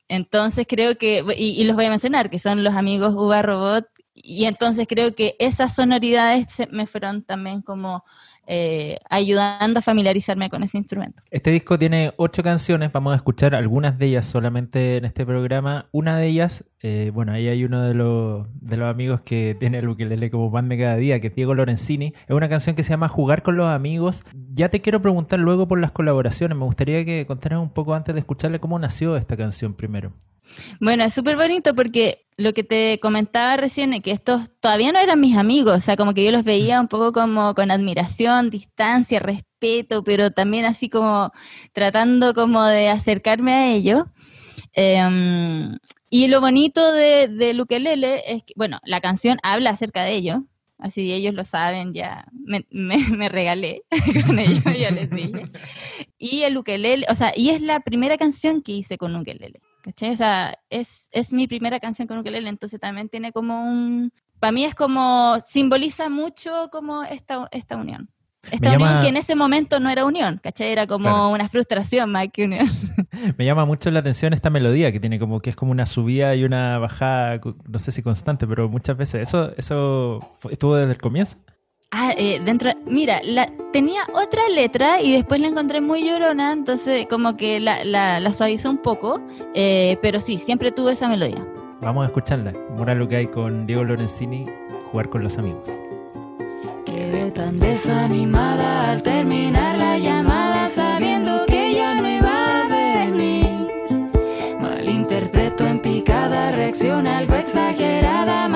Entonces 0.07 0.65
creo 0.67 0.97
que, 0.97 1.23
y, 1.37 1.63
los 1.65 1.75
voy 1.75 1.85
a 1.85 1.89
mencionar, 1.89 2.29
que 2.29 2.39
son 2.39 2.63
los 2.63 2.75
amigos 2.75 3.13
Uva 3.15 3.41
Robot, 3.41 3.85
y 4.13 4.45
entonces 4.45 4.87
creo 4.87 5.13
que 5.13 5.35
esas 5.39 5.75
sonoridades 5.75 6.67
me 6.71 6.87
fueron 6.87 7.23
también 7.23 7.61
como 7.61 8.03
eh, 8.47 8.97
ayudando 9.09 9.79
a 9.79 9.81
familiarizarme 9.81 10.49
con 10.49 10.63
ese 10.63 10.77
instrumento. 10.77 11.21
Este 11.29 11.51
disco 11.51 11.77
tiene 11.77 12.13
ocho 12.15 12.41
canciones, 12.41 12.91
vamos 12.93 13.13
a 13.13 13.17
escuchar 13.17 13.53
algunas 13.53 13.99
de 13.99 14.07
ellas 14.07 14.25
solamente 14.25 14.97
en 14.97 15.05
este 15.05 15.25
programa. 15.25 15.87
Una 15.91 16.17
de 16.17 16.27
ellas, 16.27 16.63
eh, 16.81 17.11
bueno, 17.13 17.33
ahí 17.33 17.49
hay 17.49 17.65
uno 17.65 17.83
de 17.83 17.93
los, 17.93 18.47
de 18.61 18.77
los 18.77 18.89
amigos 18.89 19.21
que 19.21 19.55
tiene 19.59 19.79
el 19.79 19.89
ukelele 19.89 20.31
como 20.31 20.49
pan 20.51 20.69
de 20.69 20.77
cada 20.77 20.95
día, 20.95 21.19
que 21.19 21.27
es 21.27 21.35
Diego 21.35 21.55
Lorenzini. 21.55 22.13
Es 22.27 22.35
una 22.35 22.47
canción 22.47 22.75
que 22.75 22.83
se 22.83 22.91
llama 22.91 23.09
Jugar 23.09 23.43
con 23.43 23.57
los 23.57 23.67
amigos. 23.67 24.23
Ya 24.53 24.69
te 24.69 24.81
quiero 24.81 25.01
preguntar 25.01 25.39
luego 25.39 25.67
por 25.67 25.79
las 25.79 25.91
colaboraciones. 25.91 26.57
Me 26.57 26.63
gustaría 26.63 27.03
que 27.03 27.25
contaras 27.25 27.59
un 27.59 27.69
poco 27.69 27.93
antes 27.95 28.15
de 28.15 28.19
escucharle 28.21 28.59
cómo 28.59 28.79
nació 28.79 29.17
esta 29.17 29.35
canción 29.35 29.73
primero. 29.73 30.13
Bueno, 30.79 31.03
es 31.03 31.13
súper 31.13 31.35
bonito 31.35 31.75
porque 31.75 32.27
lo 32.37 32.53
que 32.53 32.63
te 32.63 32.99
comentaba 33.01 33.57
recién 33.57 33.93
es 33.93 34.01
que 34.01 34.11
estos 34.11 34.49
todavía 34.59 34.91
no 34.91 34.99
eran 34.99 35.19
mis 35.19 35.35
amigos, 35.35 35.73
o 35.75 35.79
sea, 35.79 35.97
como 35.97 36.13
que 36.13 36.23
yo 36.23 36.31
los 36.31 36.43
veía 36.43 36.79
un 36.79 36.87
poco 36.87 37.11
como 37.11 37.55
con 37.55 37.71
admiración, 37.71 38.49
distancia, 38.49 39.19
respeto, 39.19 40.03
pero 40.03 40.31
también 40.31 40.65
así 40.65 40.89
como 40.89 41.31
tratando 41.73 42.33
como 42.33 42.63
de 42.65 42.89
acercarme 42.89 43.53
a 43.53 43.71
ellos. 43.73 44.03
Em, 44.73 45.77
y 46.11 46.27
lo 46.27 46.39
bonito 46.39 46.93
de, 46.93 47.27
de 47.27 47.53
Lukelele 47.53 48.23
es 48.27 48.43
que, 48.43 48.53
bueno, 48.55 48.79
la 48.85 49.01
canción 49.01 49.39
habla 49.41 49.71
acerca 49.71 50.03
de 50.03 50.13
ellos, 50.13 50.39
así 50.77 51.11
ellos 51.11 51.33
lo 51.33 51.43
saben, 51.43 51.93
ya 51.93 52.25
me, 52.31 52.65
me, 52.69 53.29
regalé 53.29 53.83
con 54.25 54.37
ellos, 54.39 54.63
ya 54.63 54.91
les 54.91 55.09
dije. 55.09 55.45
Y 56.17 56.43
el 56.43 56.57
ukelele, 56.57 57.05
o 57.09 57.15
sea, 57.15 57.33
y 57.35 57.49
es 57.49 57.61
la 57.61 57.79
primera 57.79 58.17
canción 58.17 58.61
que 58.61 58.73
hice 58.73 58.97
con 58.97 59.15
ukelele. 59.15 59.59
¿Cachai? 59.87 60.11
O 60.11 60.17
sea, 60.17 60.59
es, 60.69 61.09
es 61.13 61.31
mi 61.31 61.47
primera 61.47 61.79
canción 61.79 62.09
con 62.09 62.17
ukelele, 62.17 62.49
entonces 62.49 62.79
también 62.79 63.07
tiene 63.07 63.31
como 63.31 63.63
un... 63.63 64.11
Para 64.39 64.51
mí 64.51 64.65
es 64.65 64.75
como, 64.75 65.37
simboliza 65.47 66.09
mucho 66.09 66.69
como 66.71 67.03
esta, 67.03 67.47
esta 67.51 67.77
unión. 67.77 68.09
Esta 68.51 68.75
unión 68.75 68.99
que 69.01 69.07
en 69.07 69.17
ese 69.17 69.35
momento 69.35 69.79
no 69.79 69.89
era 69.89 70.05
unión, 70.05 70.39
¿cachai? 70.43 70.71
Era 70.71 70.87
como 70.87 71.31
una 71.31 71.49
frustración 71.49 72.11
más 72.11 72.27
que 72.31 72.45
unión. 72.45 72.67
Me 73.37 73.45
llama 73.45 73.65
mucho 73.65 73.89
la 73.89 73.99
atención 73.99 74.33
esta 74.33 74.49
melodía 74.49 74.91
que 74.91 74.99
tiene 74.99 75.19
como 75.19 75.39
que 75.39 75.49
es 75.49 75.55
como 75.55 75.71
una 75.71 75.85
subida 75.85 76.35
y 76.35 76.43
una 76.43 76.77
bajada, 76.77 77.39
no 77.67 77.79
sé 77.79 77.91
si 77.91 78.03
constante, 78.03 78.45
pero 78.45 78.69
muchas 78.69 78.95
veces. 78.95 79.27
¿Eso, 79.27 79.53
eso 79.57 80.19
estuvo 80.49 80.75
desde 80.75 80.91
el 80.91 80.99
comienzo? 80.99 81.37
Ah, 81.91 82.11
eh, 82.17 82.41
dentro, 82.43 82.71
mira, 82.85 83.21
la, 83.23 83.49
tenía 83.71 84.01
otra 84.13 84.41
letra 84.49 85.01
y 85.01 85.13
después 85.13 85.39
la 85.39 85.47
encontré 85.47 85.79
muy 85.79 86.03
llorona, 86.05 86.51
entonces 86.51 87.07
como 87.09 87.37
que 87.37 87.61
la, 87.61 87.85
la, 87.85 88.19
la 88.19 88.33
suavizó 88.33 88.69
un 88.69 88.79
poco, 88.79 89.21
eh, 89.53 89.97
pero 90.01 90.19
sí, 90.19 90.37
siempre 90.37 90.73
tuve 90.73 90.91
esa 90.91 91.07
melodía. 91.07 91.47
Vamos 91.81 92.03
a 92.03 92.07
escucharla. 92.07 92.53
Moral 92.75 92.99
lo 92.99 93.07
que 93.07 93.15
hay 93.15 93.27
con 93.27 93.65
Diego 93.65 93.85
Lorenzini, 93.85 94.47
jugar 94.91 95.09
con 95.09 95.23
los 95.23 95.37
amigos. 95.37 95.69
Quedé 96.85 97.31
tan 97.31 97.57
desanimada 97.57 98.91
al 98.91 99.01
terminar 99.01 99.77
la 99.77 99.97
llamada 99.97 100.67
sabiendo 100.67 101.45
que 101.47 101.73
ya 101.73 101.95
no 102.01 102.09
iba 102.09 102.63
a 102.63 102.67
venir. 102.67 103.69
Malinterpreto 104.59 105.65
en 105.65 105.81
picada, 105.81 106.51
reacción 106.51 107.07
algo 107.07 107.35
exagerada, 107.35 108.49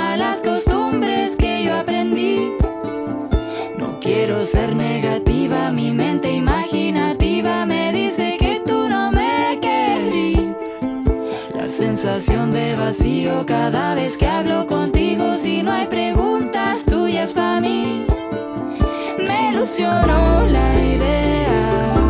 Ser 4.41 4.75
negativa, 4.75 5.71
mi 5.71 5.91
mente 5.91 6.31
imaginativa 6.31 7.65
me 7.65 7.93
dice 7.93 8.37
que 8.39 8.61
tú 8.65 8.89
no 8.89 9.11
me 9.11 9.59
querrí. 9.61 10.55
La 11.55 11.69
sensación 11.69 12.51
de 12.51 12.75
vacío 12.75 13.45
cada 13.45 13.93
vez 13.93 14.17
que 14.17 14.25
hablo 14.25 14.65
contigo, 14.65 15.35
si 15.35 15.61
no 15.61 15.71
hay 15.71 15.85
preguntas 15.85 16.83
tuyas 16.83 17.33
para 17.33 17.61
mí 17.61 18.05
me 19.19 19.51
ilusionó 19.51 20.47
la 20.47 20.83
idea 20.83 22.00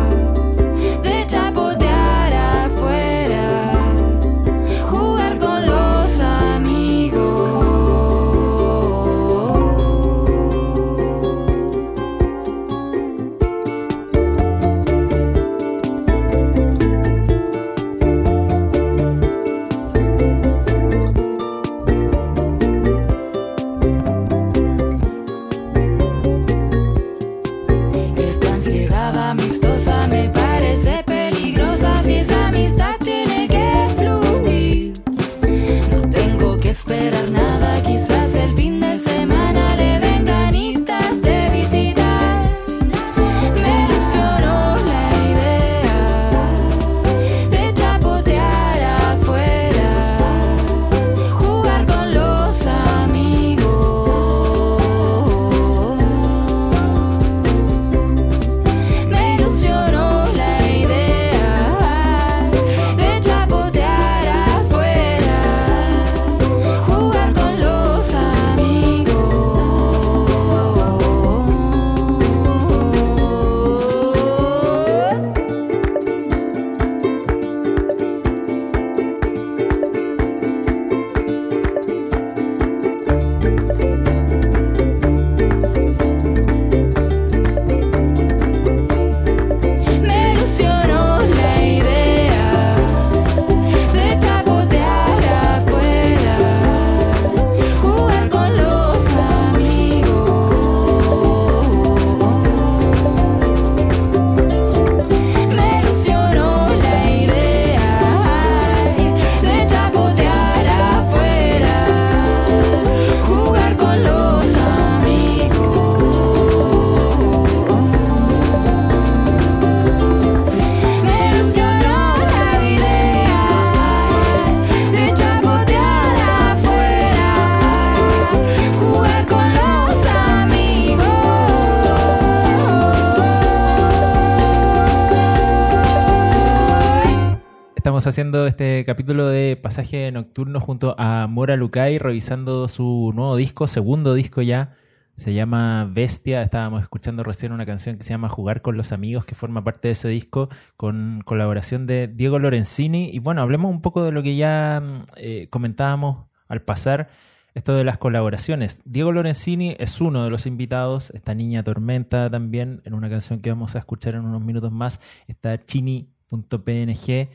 Estamos 138.02 138.14
haciendo 138.14 138.46
este 138.48 138.84
capítulo 138.84 139.28
de 139.28 139.56
pasaje 139.56 140.10
nocturno 140.10 140.58
junto 140.58 140.96
a 140.98 141.28
Mora 141.28 141.54
Lukai, 141.54 141.98
revisando 141.98 142.66
su 142.66 143.12
nuevo 143.14 143.36
disco, 143.36 143.68
segundo 143.68 144.14
disco 144.14 144.42
ya. 144.42 144.74
Se 145.16 145.32
llama 145.32 145.88
Bestia. 145.88 146.42
Estábamos 146.42 146.82
escuchando 146.82 147.22
recién 147.22 147.52
una 147.52 147.64
canción 147.64 147.98
que 147.98 148.02
se 148.02 148.10
llama 148.10 148.28
Jugar 148.28 148.60
con 148.60 148.76
los 148.76 148.90
amigos, 148.90 149.24
que 149.24 149.36
forma 149.36 149.62
parte 149.62 149.86
de 149.86 149.92
ese 149.92 150.08
disco, 150.08 150.48
con 150.76 151.22
colaboración 151.24 151.86
de 151.86 152.08
Diego 152.08 152.40
Lorenzini. 152.40 153.08
Y 153.12 153.20
bueno, 153.20 153.40
hablemos 153.40 153.70
un 153.70 153.80
poco 153.80 154.02
de 154.02 154.10
lo 154.10 154.20
que 154.24 154.34
ya 154.34 154.82
mm, 154.82 155.04
eh, 155.18 155.46
comentábamos 155.48 156.26
al 156.48 156.60
pasar, 156.62 157.08
esto 157.54 157.72
de 157.76 157.84
las 157.84 157.98
colaboraciones. 157.98 158.80
Diego 158.84 159.12
Lorenzini 159.12 159.76
es 159.78 160.00
uno 160.00 160.24
de 160.24 160.30
los 160.30 160.46
invitados, 160.46 161.10
esta 161.10 161.36
niña 161.36 161.62
Tormenta 161.62 162.28
también, 162.28 162.82
en 162.84 162.94
una 162.94 163.08
canción 163.08 163.38
que 163.38 163.50
vamos 163.50 163.76
a 163.76 163.78
escuchar 163.78 164.16
en 164.16 164.24
unos 164.24 164.42
minutos 164.42 164.72
más, 164.72 165.00
está 165.28 165.64
chini.png. 165.64 167.28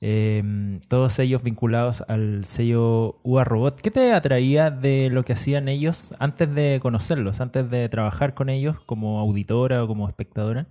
Eh, 0.00 0.80
todos 0.88 1.18
ellos 1.18 1.42
vinculados 1.42 2.02
al 2.08 2.44
sello 2.44 3.20
UA 3.22 3.44
Robot. 3.44 3.80
¿Qué 3.80 3.90
te 3.90 4.12
atraía 4.12 4.70
de 4.70 5.08
lo 5.10 5.24
que 5.24 5.32
hacían 5.32 5.68
ellos 5.68 6.14
antes 6.18 6.54
de 6.54 6.78
conocerlos, 6.82 7.40
antes 7.40 7.70
de 7.70 7.88
trabajar 7.88 8.34
con 8.34 8.48
ellos 8.48 8.76
como 8.86 9.20
auditora 9.20 9.82
o 9.82 9.86
como 9.86 10.08
espectadora? 10.08 10.66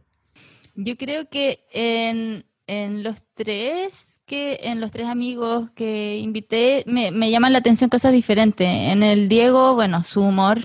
Yo 0.75 0.97
creo 0.97 1.29
que 1.29 1.65
en, 1.71 2.45
en 2.67 3.03
los 3.03 3.23
tres 3.33 4.21
que 4.25 4.59
en 4.63 4.79
los 4.79 4.91
tres 4.91 5.07
amigos 5.07 5.69
que 5.75 6.17
invité 6.17 6.83
me, 6.87 7.11
me 7.11 7.29
llaman 7.29 7.53
la 7.53 7.59
atención 7.59 7.89
cosas 7.89 8.11
diferentes. 8.11 8.67
En 8.67 9.03
el 9.03 9.29
Diego, 9.29 9.75
bueno, 9.75 10.03
su 10.03 10.21
humor, 10.21 10.59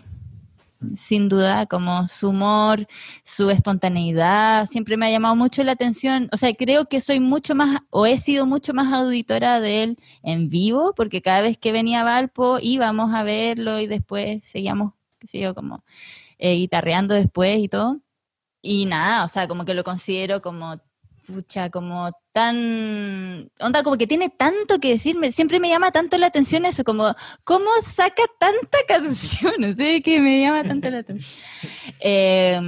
sin 0.95 1.29
duda, 1.29 1.67
como 1.67 2.09
su 2.09 2.31
humor, 2.31 2.87
su 3.25 3.51
espontaneidad, 3.51 4.67
siempre 4.67 4.97
me 4.97 5.07
ha 5.07 5.11
llamado 5.11 5.37
mucho 5.37 5.64
la 5.64 5.73
atención. 5.73 6.29
O 6.33 6.37
sea, 6.37 6.53
creo 6.55 6.87
que 6.87 7.01
soy 7.01 7.21
mucho 7.21 7.55
más, 7.55 7.81
o 7.91 8.07
he 8.07 8.19
sido 8.19 8.47
mucho 8.47 8.75
más 8.75 8.93
auditora 8.93 9.61
de 9.61 9.83
él 9.85 9.99
en 10.23 10.49
vivo, 10.49 10.95
porque 10.97 11.23
cada 11.23 11.41
vez 11.43 11.59
que 11.59 11.73
venía 11.73 12.01
a 12.03 12.05
Valpo 12.05 12.59
íbamos 12.61 13.14
a 13.14 13.23
verlo 13.23 13.79
y 13.81 13.87
después 13.87 14.45
seguíamos, 14.45 14.95
qué 15.19 15.29
sé 15.29 15.41
yo, 15.41 15.55
como 15.55 15.85
eh, 16.38 16.55
guitarreando 16.57 17.14
después 17.14 17.59
y 17.59 17.69
todo. 17.69 18.01
Y 18.62 18.87
nada, 18.87 19.25
o 19.25 19.29
sea, 19.29 19.49
como 19.49 19.64
que 19.64 19.75
lo 19.75 19.85
considero 19.85 20.43
como 20.43 20.81
pucha, 21.29 21.69
como 21.69 22.11
tan, 22.33 23.51
onda, 23.61 23.83
como 23.83 23.97
que 23.97 24.07
tiene 24.07 24.31
tanto 24.31 24.81
que 24.81 24.91
decirme, 24.91 25.31
siempre 25.31 25.61
me 25.61 25.69
llama 25.69 25.91
tanto 25.91 26.17
la 26.17 26.29
atención 26.29 26.64
eso, 26.64 26.85
como, 26.85 27.14
¿cómo 27.45 27.67
saca 27.83 28.23
tanta 28.38 28.79
canción? 28.88 29.53
No 29.59 29.77
que 29.77 30.21
me 30.21 30.41
llama 30.41 30.64
tanto 30.64 30.91
la 30.91 30.99
atención. 30.99 31.45
Eh, 32.01 32.61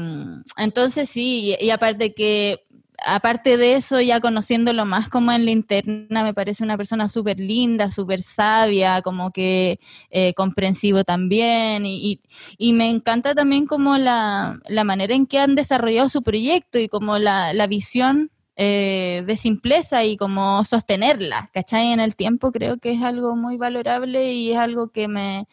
entonces 0.58 1.08
sí, 1.08 1.56
y, 1.58 1.64
y 1.64 1.70
aparte 1.70 2.12
que, 2.12 2.66
aparte 3.06 3.56
de 3.56 3.74
eso, 3.76 4.00
ya 4.00 4.20
conociéndolo 4.20 4.84
más 4.84 5.08
como 5.08 5.32
en 5.32 5.46
la 5.46 5.52
interna, 5.52 6.22
me 6.22 6.34
parece 6.34 6.62
una 6.62 6.76
persona 6.76 7.08
súper 7.08 7.40
linda, 7.40 7.90
súper 7.90 8.22
sabia, 8.22 9.00
como 9.00 9.30
que 9.30 9.80
eh, 10.10 10.34
comprensivo 10.34 11.04
también, 11.04 11.86
y, 11.86 11.96
y, 11.96 12.20
y 12.58 12.72
me 12.74 12.90
encanta 12.90 13.34
también 13.34 13.64
como 13.66 13.96
la, 13.96 14.60
la 14.68 14.84
manera 14.84 15.14
en 15.14 15.26
que 15.26 15.38
han 15.38 15.54
desarrollado 15.54 16.10
su 16.10 16.22
proyecto 16.22 16.78
y 16.78 16.88
como 16.88 17.18
la, 17.18 17.54
la 17.54 17.66
visión 17.66 18.30
eh, 18.62 19.24
de 19.26 19.36
simpleza 19.36 20.04
y 20.04 20.18
como 20.18 20.62
sostenerla, 20.66 21.48
¿cachai? 21.54 21.92
En 21.92 22.00
el 22.00 22.14
tiempo 22.14 22.52
creo 22.52 22.76
que 22.76 22.92
es 22.92 23.02
algo 23.02 23.34
muy 23.34 23.56
valorable 23.56 24.34
y 24.34 24.52
es 24.52 24.58
algo 24.58 24.90
que 24.90 25.08
me, 25.08 25.48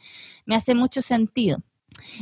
me 0.46 0.56
hace 0.56 0.76
mucho 0.76 1.02
sentido. 1.02 1.60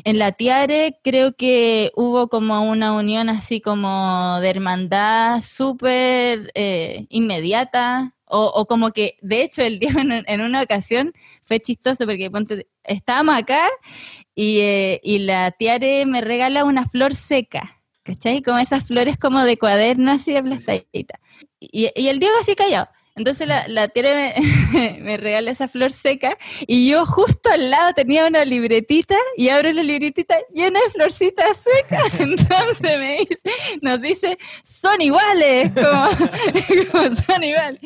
en 0.04 0.20
la 0.20 0.32
Tiare 0.34 1.00
creo 1.04 1.34
que 1.36 1.92
hubo 1.96 2.28
como 2.30 2.62
una 2.70 2.94
unión 2.94 3.30
así 3.30 3.62
como 3.62 4.40
de 4.42 4.50
hermandad 4.52 5.42
súper 5.42 6.52
eh, 6.54 7.08
inmediata, 7.10 8.14
o, 8.28 8.46
o 8.54 8.68
como 8.68 8.92
que, 8.92 9.18
de 9.22 9.42
hecho, 9.42 9.64
el 9.64 9.80
día 9.80 9.90
en, 10.28 10.42
una 10.42 10.62
ocasión 10.62 11.14
fue 11.46 11.60
chistoso 11.60 12.06
porque 12.06 12.30
ponte, 12.30 12.68
estábamos 12.84 13.36
acá 13.36 13.68
y, 14.36 14.60
eh, 14.60 15.00
y 15.04 15.20
la 15.20 15.50
Tiare 15.50 16.06
me 16.06 16.22
regala 16.22 16.64
una 16.64 16.86
flor 16.86 17.16
seca, 17.16 17.82
¿cachai? 18.06 18.42
Como 18.42 18.60
esas 18.60 18.88
flores 18.88 19.18
como 19.18 19.44
de 19.44 19.58
cuaderno 19.58 20.12
así 20.12 20.32
de 20.32 20.38
aplastadita. 20.38 21.20
Y, 21.60 21.90
y 21.96 22.08
el 22.08 22.20
Diego 22.20 22.36
así 22.40 22.56
callado. 22.56 22.88
Entonces 23.18 23.48
la, 23.48 23.66
la 23.70 23.90
me, 23.96 24.36
me 25.02 25.16
regala 25.16 25.50
esa 25.50 25.70
flor 25.70 25.94
seca 25.94 26.38
y 26.68 26.90
yo 26.90 27.06
justo 27.06 27.50
al 27.50 27.70
lado 27.70 27.94
tenía 27.94 28.28
una 28.28 28.44
libretita 28.44 29.16
y 29.38 29.48
abro 29.48 29.72
la 29.72 29.84
libretita 29.84 30.36
llena 30.54 30.82
de 30.82 30.90
florcitas 30.90 31.64
secas. 31.64 32.20
Entonces 32.20 32.82
me 32.82 33.20
dice, 33.20 33.50
nos 33.82 34.02
dice, 34.02 34.38
son 34.66 35.00
iguales, 35.00 35.72
como, 35.74 36.10
como 36.92 37.16
son 37.16 37.44
iguales. 37.44 37.80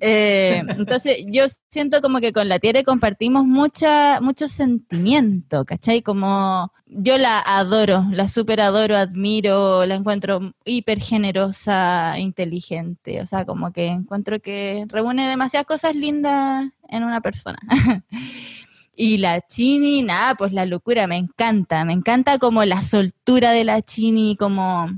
Eh, 0.00 0.62
entonces 0.68 1.18
yo 1.28 1.44
siento 1.70 2.00
como 2.00 2.20
que 2.20 2.32
con 2.32 2.48
la 2.48 2.58
Tiare 2.58 2.84
compartimos 2.84 3.44
mucha, 3.44 4.20
mucho 4.22 4.48
sentimiento, 4.48 5.66
¿cachai? 5.66 6.00
Como 6.00 6.72
yo 6.86 7.18
la 7.18 7.40
adoro, 7.40 8.04
la 8.10 8.28
super 8.28 8.60
adoro, 8.60 8.96
admiro, 8.96 9.86
la 9.86 9.94
encuentro 9.94 10.54
hiper 10.64 11.00
generosa, 11.00 12.18
inteligente, 12.18 13.20
o 13.20 13.26
sea, 13.26 13.44
como 13.44 13.72
que 13.72 13.86
encuentro 13.86 14.40
que 14.40 14.84
reúne 14.88 15.28
demasiadas 15.28 15.66
cosas 15.66 15.96
lindas 15.96 16.70
en 16.88 17.04
una 17.04 17.20
persona. 17.20 17.58
y 18.96 19.18
la 19.18 19.40
Chini, 19.40 20.02
nada, 20.02 20.34
pues 20.34 20.52
la 20.52 20.66
locura, 20.66 21.06
me 21.06 21.16
encanta, 21.16 21.84
me 21.84 21.94
encanta 21.94 22.38
como 22.38 22.64
la 22.64 22.82
soltura 22.82 23.52
de 23.52 23.64
la 23.64 23.82
Chini, 23.82 24.36
como 24.36 24.88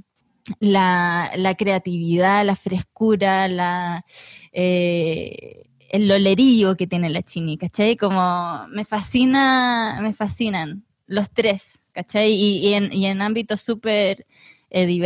la, 0.61 1.31
la 1.37 1.55
creatividad, 1.55 2.45
la 2.45 2.57
frescura, 2.57 3.49
la... 3.49 4.05
Eh, 4.53 5.63
el 5.89 6.09
lolerío 6.09 6.77
que 6.77 6.89
tiene 6.89 7.11
la 7.11 7.23
Chini, 7.23 7.57
¿cachai? 7.57 7.97
Como 7.97 8.67
me 8.69 8.85
fascina, 8.85 9.99
me 10.03 10.13
fascinan 10.13 10.86
los 11.07 11.31
tres, 11.31 11.81
¿cachai? 11.93 12.33
Y, 12.33 12.59
y 12.59 12.75
en, 12.75 12.93
y 12.93 13.07
en 13.07 13.23
ámbitos 13.23 13.61
súper 13.61 14.27
eh. 14.71 15.03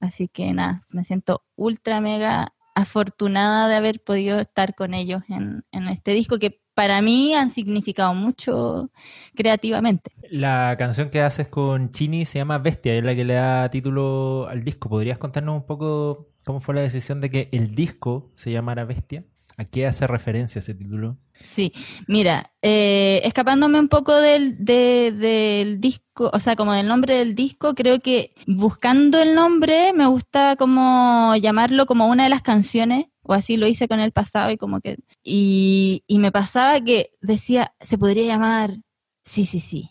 Así 0.00 0.28
que 0.28 0.52
nada, 0.52 0.84
me 0.90 1.04
siento 1.04 1.42
ultra 1.56 2.00
mega 2.00 2.52
afortunada 2.74 3.68
de 3.68 3.76
haber 3.76 4.00
podido 4.00 4.38
estar 4.38 4.74
con 4.74 4.92
ellos 4.92 5.22
en, 5.28 5.64
en 5.72 5.88
este 5.88 6.12
disco 6.12 6.38
que 6.38 6.60
para 6.74 7.00
mí 7.00 7.34
han 7.34 7.48
significado 7.48 8.12
mucho 8.12 8.90
creativamente. 9.34 10.12
La 10.28 10.74
canción 10.78 11.08
que 11.08 11.22
haces 11.22 11.48
con 11.48 11.90
Chini 11.90 12.26
se 12.26 12.38
llama 12.38 12.58
Bestia, 12.58 12.94
es 12.94 13.02
la 13.02 13.14
que 13.14 13.24
le 13.24 13.32
da 13.32 13.70
título 13.70 14.46
al 14.46 14.62
disco. 14.62 14.90
¿Podrías 14.90 15.16
contarnos 15.16 15.56
un 15.56 15.64
poco 15.64 16.28
cómo 16.44 16.60
fue 16.60 16.74
la 16.74 16.82
decisión 16.82 17.22
de 17.22 17.30
que 17.30 17.48
el 17.52 17.74
disco 17.74 18.30
se 18.34 18.50
llamara 18.50 18.84
Bestia? 18.84 19.24
¿A 19.56 19.64
qué 19.64 19.86
hace 19.86 20.06
referencia 20.06 20.58
ese 20.58 20.74
título? 20.74 21.16
Sí, 21.48 21.72
mira, 22.08 22.52
eh, 22.60 23.20
escapándome 23.24 23.78
un 23.78 23.88
poco 23.88 24.14
del, 24.16 24.64
de- 24.64 25.12
del 25.12 25.80
disco, 25.80 26.28
o 26.32 26.40
sea, 26.40 26.56
como 26.56 26.72
del 26.74 26.88
nombre 26.88 27.16
del 27.16 27.34
disco, 27.34 27.74
creo 27.74 28.00
que 28.00 28.34
buscando 28.46 29.20
el 29.22 29.34
nombre 29.34 29.92
me 29.92 30.06
gusta 30.06 30.56
como 30.56 31.34
llamarlo 31.36 31.86
como 31.86 32.08
una 32.08 32.24
de 32.24 32.30
las 32.30 32.42
canciones, 32.42 33.06
o 33.22 33.32
así 33.32 33.56
lo 33.56 33.66
hice 33.66 33.86
con 33.88 34.00
el 34.00 34.12
pasado 34.12 34.50
y 34.50 34.56
como 34.56 34.80
que... 34.80 34.96
Y, 35.22 36.02
y 36.06 36.18
me 36.18 36.32
pasaba 36.32 36.80
que 36.80 37.10
decía, 37.20 37.74
se 37.80 37.96
podría 37.96 38.26
llamar, 38.26 38.78
sí, 39.24 39.46
sí, 39.46 39.60
sí, 39.60 39.88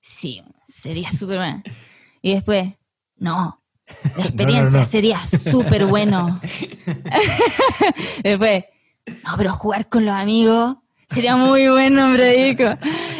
sí, 0.00 0.42
sería 0.66 1.10
súper 1.10 1.36
buena. 1.38 1.62
Y 2.22 2.34
después, 2.34 2.74
no, 3.16 3.60
la 4.16 4.22
experiencia 4.24 4.80
no. 4.80 4.84
sería 4.86 5.18
súper 5.18 5.86
bueno. 5.86 6.40
después, 8.22 8.64
no, 9.06 9.36
pero 9.36 9.52
jugar 9.52 9.88
con 9.88 10.04
los 10.04 10.14
amigos 10.14 10.76
sería 11.08 11.36
muy 11.36 11.68
buen 11.68 11.94
nombre 11.94 12.24
de 12.24 12.44
disco. 12.44 12.78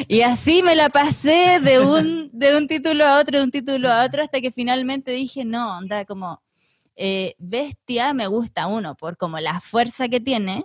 Y 0.09 0.23
así 0.23 0.63
me 0.63 0.75
la 0.75 0.89
pasé 0.89 1.61
de 1.61 1.81
un, 1.81 2.31
de 2.33 2.57
un 2.57 2.69
título 2.69 3.05
a 3.05 3.21
otro, 3.21 3.39
de 3.39 3.45
un 3.45 3.51
título 3.51 3.91
a 3.91 4.05
otro, 4.05 4.23
hasta 4.23 4.41
que 4.41 4.51
finalmente 4.51 5.13
dije, 5.13 5.45
no, 5.45 5.79
onda, 5.79 6.05
como 6.05 6.43
eh, 6.97 7.35
Bestia 7.39 8.13
me 8.15 8.27
gusta 8.27 8.67
uno, 8.67 8.97
por 8.97 9.17
como 9.17 9.39
la 9.39 9.61
fuerza 9.61 10.09
que 10.09 10.21
tiene. 10.21 10.65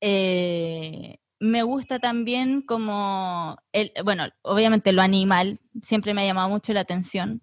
Eh, 0.00 1.18
me 1.38 1.62
gusta 1.62 1.98
también 1.98 2.62
como, 2.62 3.56
el, 3.72 3.92
bueno, 4.04 4.28
obviamente 4.42 4.92
lo 4.92 5.02
animal, 5.02 5.58
siempre 5.82 6.14
me 6.14 6.22
ha 6.22 6.26
llamado 6.26 6.48
mucho 6.48 6.72
la 6.72 6.80
atención. 6.80 7.42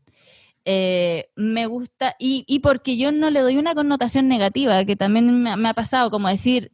Eh, 0.65 1.29
me 1.35 1.65
gusta, 1.65 2.15
y, 2.19 2.45
y 2.47 2.59
porque 2.59 2.97
yo 2.97 3.11
no 3.11 3.29
le 3.29 3.41
doy 3.41 3.57
una 3.57 3.75
connotación 3.75 4.27
negativa, 4.27 4.85
que 4.85 4.95
también 4.95 5.41
me 5.41 5.69
ha 5.69 5.73
pasado 5.73 6.11
como 6.11 6.29
decir, 6.29 6.71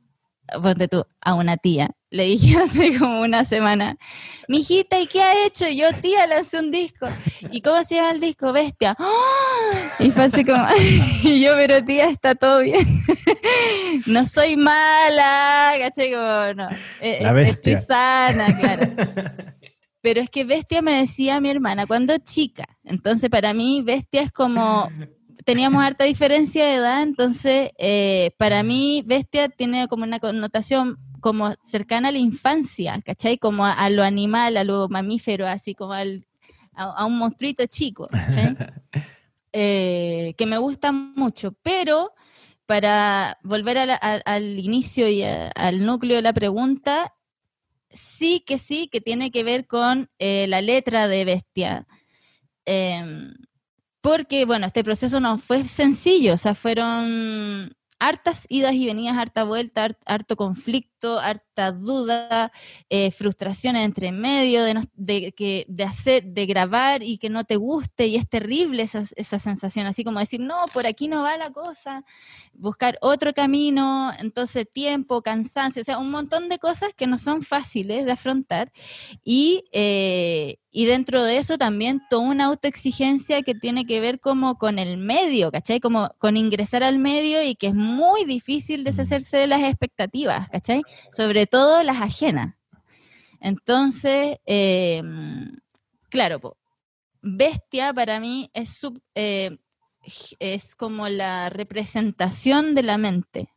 ponte 0.62 0.88
tú, 0.88 1.06
a 1.22 1.34
una 1.34 1.58
tía. 1.58 1.92
Le 2.10 2.24
dije 2.24 2.58
hace 2.64 2.98
como 2.98 3.22
una 3.22 3.46
semana, 3.46 3.98
mijita, 4.48 5.00
¿y 5.00 5.08
qué 5.08 5.22
ha 5.22 5.46
hecho? 5.46 5.68
Yo, 5.68 5.92
tía, 6.02 6.28
lancé 6.28 6.60
un 6.60 6.72
disco. 6.72 7.08
¿Y 7.52 7.62
cómo 7.62 7.84
se 7.84 7.96
llama 7.96 8.12
el 8.12 8.20
disco? 8.22 8.54
Bestia. 8.54 8.96
¡Ah! 8.98 9.72
Y 10.00 10.12
fue 10.12 10.24
así 10.26 10.46
como, 10.46 10.66
y 11.24 11.42
yo, 11.42 11.54
pero 11.56 11.84
tía, 11.84 12.10
está 12.10 12.36
todo 12.36 12.60
bien. 12.62 12.88
no 14.08 14.26
soy 14.26 14.56
mala, 14.56 15.74
¿cachai? 15.80 16.12
Como, 16.12 16.54
no. 16.56 16.70
eh, 17.02 17.20
La 17.22 17.30
eh, 17.32 17.34
bestia. 17.34 17.74
Estoy 17.74 17.86
sana, 17.96 18.48
claro. 18.60 18.88
Pero 20.02 20.22
es 20.22 20.30
que 20.30 20.44
bestia 20.44 20.84
me 20.84 21.00
decía 21.00 21.42
mi 21.42 21.50
hermana 21.50 21.88
cuando 21.88 22.16
chica. 22.20 22.66
Entonces, 22.84 23.30
para 23.30 23.54
mí, 23.56 23.82
bestia 23.84 24.22
es 24.22 24.32
como 24.32 24.88
teníamos 25.46 25.82
harta 25.84 26.04
diferencia 26.04 26.66
de 26.66 26.74
edad, 26.76 27.02
entonces 27.04 27.70
eh, 27.78 28.32
para 28.38 28.64
mí 28.64 29.04
Bestia 29.06 29.48
tiene 29.50 29.88
como 29.88 30.04
una 30.04 30.20
connotación 30.20 30.98
como 31.22 31.54
cercana 31.64 32.10
a 32.10 32.12
la 32.12 32.18
infancia, 32.20 33.02
¿cachai? 33.06 33.38
Como 33.38 33.66
a, 33.66 33.72
a 33.72 33.90
lo 33.90 34.04
animal, 34.04 34.58
a 34.58 34.64
lo 34.64 34.90
mamífero, 34.90 35.48
así 35.48 35.74
como 35.74 35.94
al, 35.94 36.26
a, 36.74 36.84
a 36.84 37.06
un 37.06 37.18
monstruito 37.18 37.66
chico, 37.68 38.08
¿cachai? 38.08 38.56
Eh, 39.58 40.34
que 40.38 40.46
me 40.46 40.58
gusta 40.58 40.92
mucho, 40.92 41.54
pero 41.64 42.12
para 42.66 43.38
volver 43.42 43.78
a 43.78 43.86
la- 43.86 44.00
a- 44.02 44.22
al 44.26 44.60
inicio 44.60 45.08
y 45.08 45.24
al 45.24 45.86
núcleo 45.86 46.18
de 46.18 46.22
la 46.22 46.34
pregunta, 46.34 47.14
sí 47.90 48.42
que 48.46 48.58
sí, 48.58 48.90
que 48.92 49.00
tiene 49.00 49.32
que 49.32 49.46
ver 49.46 49.66
con 49.66 50.10
eh, 50.20 50.48
la 50.50 50.60
letra 50.62 51.08
de 51.08 51.24
Bestia. 51.24 51.88
Em, 52.66 53.34
porque, 54.06 54.46
bueno, 54.46 54.68
este 54.68 54.84
proceso 54.84 55.20
no 55.20 55.40
fue 55.40 55.68
sencillo, 55.68 56.36
o 56.36 56.38
sea, 56.38 56.54
fueron 56.54 57.76
hartas 58.00 58.46
idas 58.50 58.74
y 58.76 58.86
venidas, 58.86 59.18
harta 59.18 59.44
vuelta, 59.46 59.84
hart- 59.84 59.98
harto 60.06 60.36
conflicto, 60.36 60.95
harta 61.20 61.72
duda, 61.72 62.52
eh, 62.90 63.12
frustraciones 63.12 63.86
entre 63.86 64.12
medio 64.12 64.64
de, 64.64 64.74
no- 64.74 64.82
de, 64.96 65.32
que, 65.32 65.66
de 65.70 65.84
hacer, 65.84 66.24
de 66.26 66.46
grabar 66.46 67.02
y 67.04 67.18
que 67.18 67.30
no 67.30 67.44
te 67.46 67.56
guste, 67.56 68.08
y 68.08 68.16
es 68.18 68.28
terrible 68.28 68.84
esa, 68.84 69.04
esa 69.16 69.40
sensación, 69.40 69.86
así 69.88 70.04
como 70.04 70.20
decir, 70.20 70.40
no, 70.40 70.58
por 70.74 70.86
aquí 70.86 71.08
no 71.08 71.24
va 71.24 71.38
la 71.38 71.50
cosa, 71.52 72.04
buscar 72.54 72.98
otro 73.02 73.34
camino, 73.34 74.12
entonces 74.20 74.68
tiempo, 74.72 75.22
cansancio, 75.22 75.82
o 75.82 75.86
sea, 75.86 75.98
un 76.00 76.12
montón 76.12 76.50
de 76.50 76.60
cosas 76.60 76.94
que 76.96 77.08
no 77.08 77.18
son 77.18 77.42
fáciles 77.42 78.06
de 78.06 78.12
afrontar, 78.12 78.72
y, 79.24 79.64
eh, 79.72 80.58
y 80.72 80.86
dentro 80.86 81.24
de 81.24 81.38
eso 81.38 81.58
también 81.58 82.02
toda 82.10 82.24
una 82.24 82.46
autoexigencia 82.46 83.42
que 83.44 83.56
tiene 83.56 83.86
que 83.86 84.02
ver 84.02 84.20
como 84.20 84.58
con 84.58 84.78
el 84.78 84.98
medio, 84.98 85.50
¿cachai? 85.52 85.80
Como 85.80 86.10
con 86.20 86.36
ingresar 86.36 86.84
al 86.84 87.00
medio 87.00 87.42
y 87.42 87.56
que 87.56 87.68
es 87.68 87.74
muy 87.76 88.26
difícil 88.26 88.84
deshacerse 88.84 89.38
de 89.38 89.48
las 89.48 89.64
expectativas, 89.64 90.50
¿cachai? 90.50 90.82
Sobre 91.12 91.48
todo 91.48 91.84
las 91.84 92.02
ajenas. 92.02 92.56
Entonces, 93.40 94.38
eh, 94.46 95.02
claro, 96.10 96.40
po, 96.40 96.58
bestia 97.22 97.94
para 97.94 98.20
mí 98.20 98.50
es, 98.54 98.72
sub- 98.78 99.02
eh, 99.16 99.58
es 100.40 100.76
como 100.76 101.08
la 101.10 101.50
representación 101.50 102.74
de 102.76 102.84
la 102.84 102.98
mente. 102.98 103.50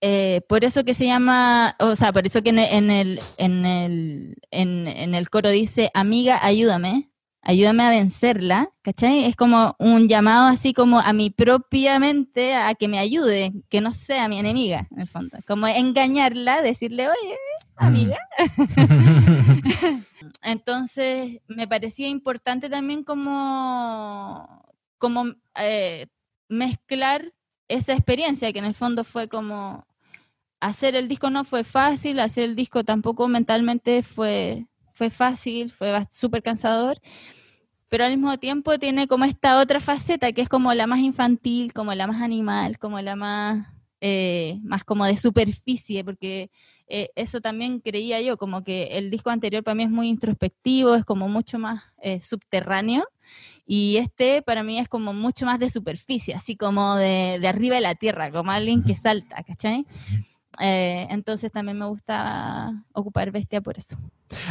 Eh, 0.00 0.42
por 0.48 0.64
eso 0.64 0.84
que 0.84 0.94
se 0.94 1.06
llama, 1.06 1.74
o 1.80 1.96
sea, 1.96 2.12
por 2.12 2.24
eso 2.26 2.40
que 2.42 2.50
en 2.50 2.58
el, 2.60 2.68
en 2.72 2.90
el, 2.90 3.20
en 3.36 3.66
el, 3.66 4.36
en, 4.50 4.86
en 4.86 5.14
el 5.14 5.28
coro 5.28 5.50
dice, 5.50 5.90
amiga, 5.92 6.38
ayúdame, 6.44 7.10
ayúdame 7.42 7.84
a 7.84 7.90
vencerla, 7.90 8.70
¿cachai? 8.82 9.24
Es 9.24 9.36
como 9.36 9.76
un 9.78 10.08
llamado 10.08 10.46
así 10.46 10.72
como 10.72 11.00
a 11.00 11.12
mi 11.12 11.30
propia 11.30 11.98
mente 11.98 12.54
a 12.54 12.74
que 12.74 12.88
me 12.88 12.98
ayude, 12.98 13.52
que 13.68 13.80
no 13.80 13.92
sea 13.94 14.28
mi 14.28 14.38
enemiga, 14.38 14.88
en 14.90 15.00
el 15.00 15.08
fondo. 15.08 15.38
Como 15.46 15.66
engañarla, 15.66 16.62
decirle, 16.62 17.08
oye, 17.08 17.36
amiga. 17.76 18.18
Entonces, 20.42 21.40
me 21.48 21.68
parecía 21.68 22.08
importante 22.08 22.68
también 22.68 23.04
como, 23.04 24.64
como 24.98 25.26
eh, 25.56 26.06
mezclar 26.48 27.32
esa 27.68 27.92
experiencia, 27.92 28.52
que 28.52 28.58
en 28.58 28.64
el 28.64 28.74
fondo 28.74 29.04
fue 29.04 29.28
como 29.28 29.86
hacer 30.60 30.96
el 30.96 31.08
disco 31.08 31.30
no 31.30 31.44
fue 31.44 31.64
fácil, 31.64 32.20
hacer 32.20 32.44
el 32.44 32.56
disco 32.56 32.84
tampoco 32.84 33.28
mentalmente 33.28 34.02
fue, 34.02 34.66
fue 34.98 35.10
fácil, 35.10 35.70
fue 35.70 36.04
súper 36.10 36.42
cansador, 36.42 36.98
pero 37.88 38.04
al 38.04 38.16
mismo 38.16 38.36
tiempo 38.38 38.76
tiene 38.80 39.06
como 39.06 39.24
esta 39.26 39.60
otra 39.60 39.80
faceta 39.80 40.32
que 40.32 40.42
es 40.42 40.48
como 40.48 40.74
la 40.74 40.88
más 40.88 40.98
infantil, 40.98 41.72
como 41.72 41.94
la 41.94 42.08
más 42.08 42.20
animal, 42.20 42.78
como 42.80 43.00
la 43.00 43.14
más, 43.14 43.68
eh, 44.00 44.58
más 44.64 44.82
como 44.82 45.06
de 45.06 45.16
superficie, 45.16 46.04
porque 46.04 46.50
eh, 46.88 47.10
eso 47.14 47.40
también 47.40 47.78
creía 47.78 48.20
yo, 48.20 48.36
como 48.36 48.64
que 48.64 48.98
el 48.98 49.08
disco 49.08 49.30
anterior 49.30 49.62
para 49.62 49.76
mí 49.76 49.84
es 49.84 49.90
muy 49.90 50.08
introspectivo, 50.08 50.96
es 50.96 51.04
como 51.04 51.28
mucho 51.28 51.60
más 51.60 51.94
eh, 52.02 52.20
subterráneo, 52.20 53.06
y 53.66 53.98
este 53.98 54.42
para 54.42 54.64
mí 54.64 54.80
es 54.80 54.88
como 54.88 55.12
mucho 55.12 55.46
más 55.46 55.60
de 55.60 55.70
superficie, 55.70 56.34
así 56.34 56.56
como 56.56 56.96
de, 56.96 57.38
de 57.40 57.46
arriba 57.46 57.76
de 57.76 57.82
la 57.82 57.94
tierra, 57.94 58.32
como 58.32 58.50
alguien 58.50 58.82
que 58.82 58.96
salta, 58.96 59.44
¿cachai? 59.44 59.84
Eh, 60.60 61.06
entonces 61.10 61.52
también 61.52 61.78
me 61.78 61.86
gusta 61.86 62.84
ocupar 62.92 63.30
bestia 63.30 63.60
por 63.60 63.78
eso. 63.78 63.96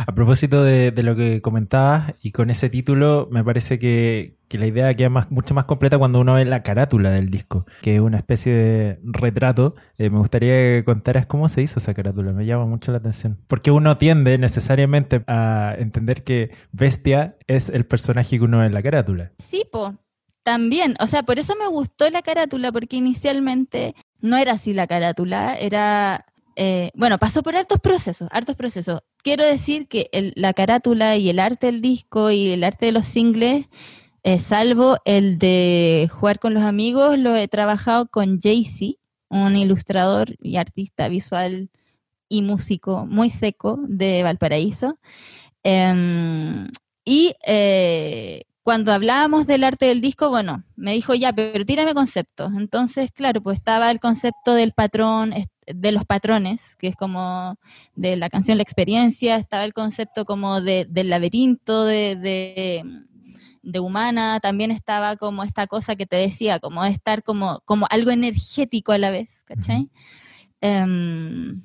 A 0.05 0.11
propósito 0.13 0.63
de, 0.63 0.91
de 0.91 1.03
lo 1.03 1.15
que 1.15 1.41
comentabas, 1.41 2.15
y 2.21 2.31
con 2.31 2.49
ese 2.49 2.69
título, 2.69 3.27
me 3.31 3.43
parece 3.43 3.77
que, 3.77 4.37
que 4.47 4.57
la 4.57 4.65
idea 4.65 4.93
queda 4.95 5.09
más, 5.09 5.29
mucho 5.29 5.53
más 5.53 5.65
completa 5.65 5.97
cuando 5.99 6.19
uno 6.19 6.33
ve 6.33 6.45
la 6.45 6.63
carátula 6.63 7.11
del 7.11 7.29
disco, 7.29 7.65
que 7.81 7.95
es 7.95 8.01
una 8.01 8.17
especie 8.17 8.53
de 8.53 8.99
retrato. 9.03 9.75
Eh, 9.97 10.09
me 10.09 10.17
gustaría 10.17 10.51
que 10.51 10.83
contaras 10.85 11.25
cómo 11.27 11.47
se 11.49 11.61
hizo 11.61 11.79
esa 11.79 11.93
carátula, 11.93 12.33
me 12.33 12.45
llama 12.45 12.65
mucho 12.65 12.91
la 12.91 12.97
atención. 12.97 13.37
Porque 13.47 13.69
uno 13.69 13.95
tiende 13.97 14.37
necesariamente 14.37 15.23
a 15.27 15.75
entender 15.77 16.23
que 16.23 16.51
Bestia 16.71 17.37
es 17.45 17.69
el 17.69 17.85
personaje 17.85 18.37
que 18.37 18.45
uno 18.45 18.59
ve 18.59 18.65
en 18.65 18.73
la 18.73 18.81
carátula. 18.81 19.31
Sí, 19.37 19.63
po, 19.71 19.95
también, 20.43 20.95
o 20.99 21.07
sea, 21.07 21.23
por 21.23 21.37
eso 21.37 21.55
me 21.59 21.67
gustó 21.67 22.09
la 22.09 22.21
carátula, 22.21 22.71
porque 22.71 22.95
inicialmente 22.95 23.95
no 24.21 24.37
era 24.37 24.53
así 24.53 24.73
la 24.73 24.87
carátula, 24.87 25.55
era, 25.57 26.25
eh, 26.55 26.91
bueno, 26.95 27.17
pasó 27.19 27.43
por 27.43 27.55
hartos 27.55 27.79
procesos, 27.79 28.29
hartos 28.31 28.55
procesos. 28.55 29.01
Quiero 29.23 29.45
decir 29.45 29.87
que 29.87 30.09
la 30.35 30.53
carátula 30.53 31.17
y 31.17 31.29
el 31.29 31.39
arte 31.39 31.67
del 31.67 31.81
disco 31.81 32.31
y 32.31 32.51
el 32.51 32.63
arte 32.63 32.87
de 32.87 32.91
los 32.91 33.05
singles, 33.05 33.67
eh, 34.23 34.39
salvo 34.39 34.97
el 35.05 35.37
de 35.39 36.09
jugar 36.11 36.39
con 36.39 36.53
los 36.53 36.63
amigos, 36.63 37.17
lo 37.17 37.35
he 37.35 37.47
trabajado 37.47 38.07
con 38.07 38.39
Jay-Z, 38.41 38.99
un 39.29 39.55
ilustrador 39.55 40.35
y 40.41 40.57
artista 40.57 41.07
visual 41.09 41.69
y 42.29 42.41
músico 42.41 43.05
muy 43.05 43.29
seco 43.29 43.79
de 43.87 44.23
Valparaíso. 44.23 44.99
Em, 45.63 46.67
y 47.05 47.35
eh, 47.45 48.43
cuando 48.67 48.91
hablábamos 48.91 49.47
del 49.47 49.63
arte 49.63 49.85
del 49.85 50.01
disco, 50.01 50.27
bueno, 50.27 50.65
me 50.75 50.91
dijo 50.91 51.15
ya, 51.15 51.31
pero 51.31 51.65
tírame 51.65 51.93
conceptos. 51.93 52.51
Entonces, 52.57 53.13
claro, 53.13 53.41
pues 53.41 53.59
estaba 53.59 53.89
el 53.91 54.01
concepto 54.01 54.53
del 54.53 54.73
patrón, 54.73 55.33
de 55.65 55.91
los 55.93 56.03
patrones, 56.03 56.75
que 56.75 56.87
es 56.87 56.97
como 56.97 57.57
de 57.95 58.17
la 58.17 58.29
canción 58.29 58.57
La 58.57 58.63
experiencia, 58.63 59.37
estaba 59.37 59.63
el 59.63 59.71
concepto 59.71 60.25
como 60.25 60.59
de, 60.59 60.85
del 60.89 61.09
laberinto, 61.09 61.85
de, 61.85 62.17
de, 62.17 62.83
de 63.61 63.79
humana, 63.79 64.41
también 64.41 64.71
estaba 64.71 65.15
como 65.15 65.45
esta 65.45 65.65
cosa 65.67 65.95
que 65.95 66.05
te 66.05 66.17
decía, 66.17 66.59
como 66.59 66.83
estar 66.83 67.23
como, 67.23 67.61
como 67.63 67.87
algo 67.89 68.11
energético 68.11 68.91
a 68.91 68.97
la 68.97 69.11
vez, 69.11 69.45
¿cachai? 69.45 69.89
Em, 70.59 71.61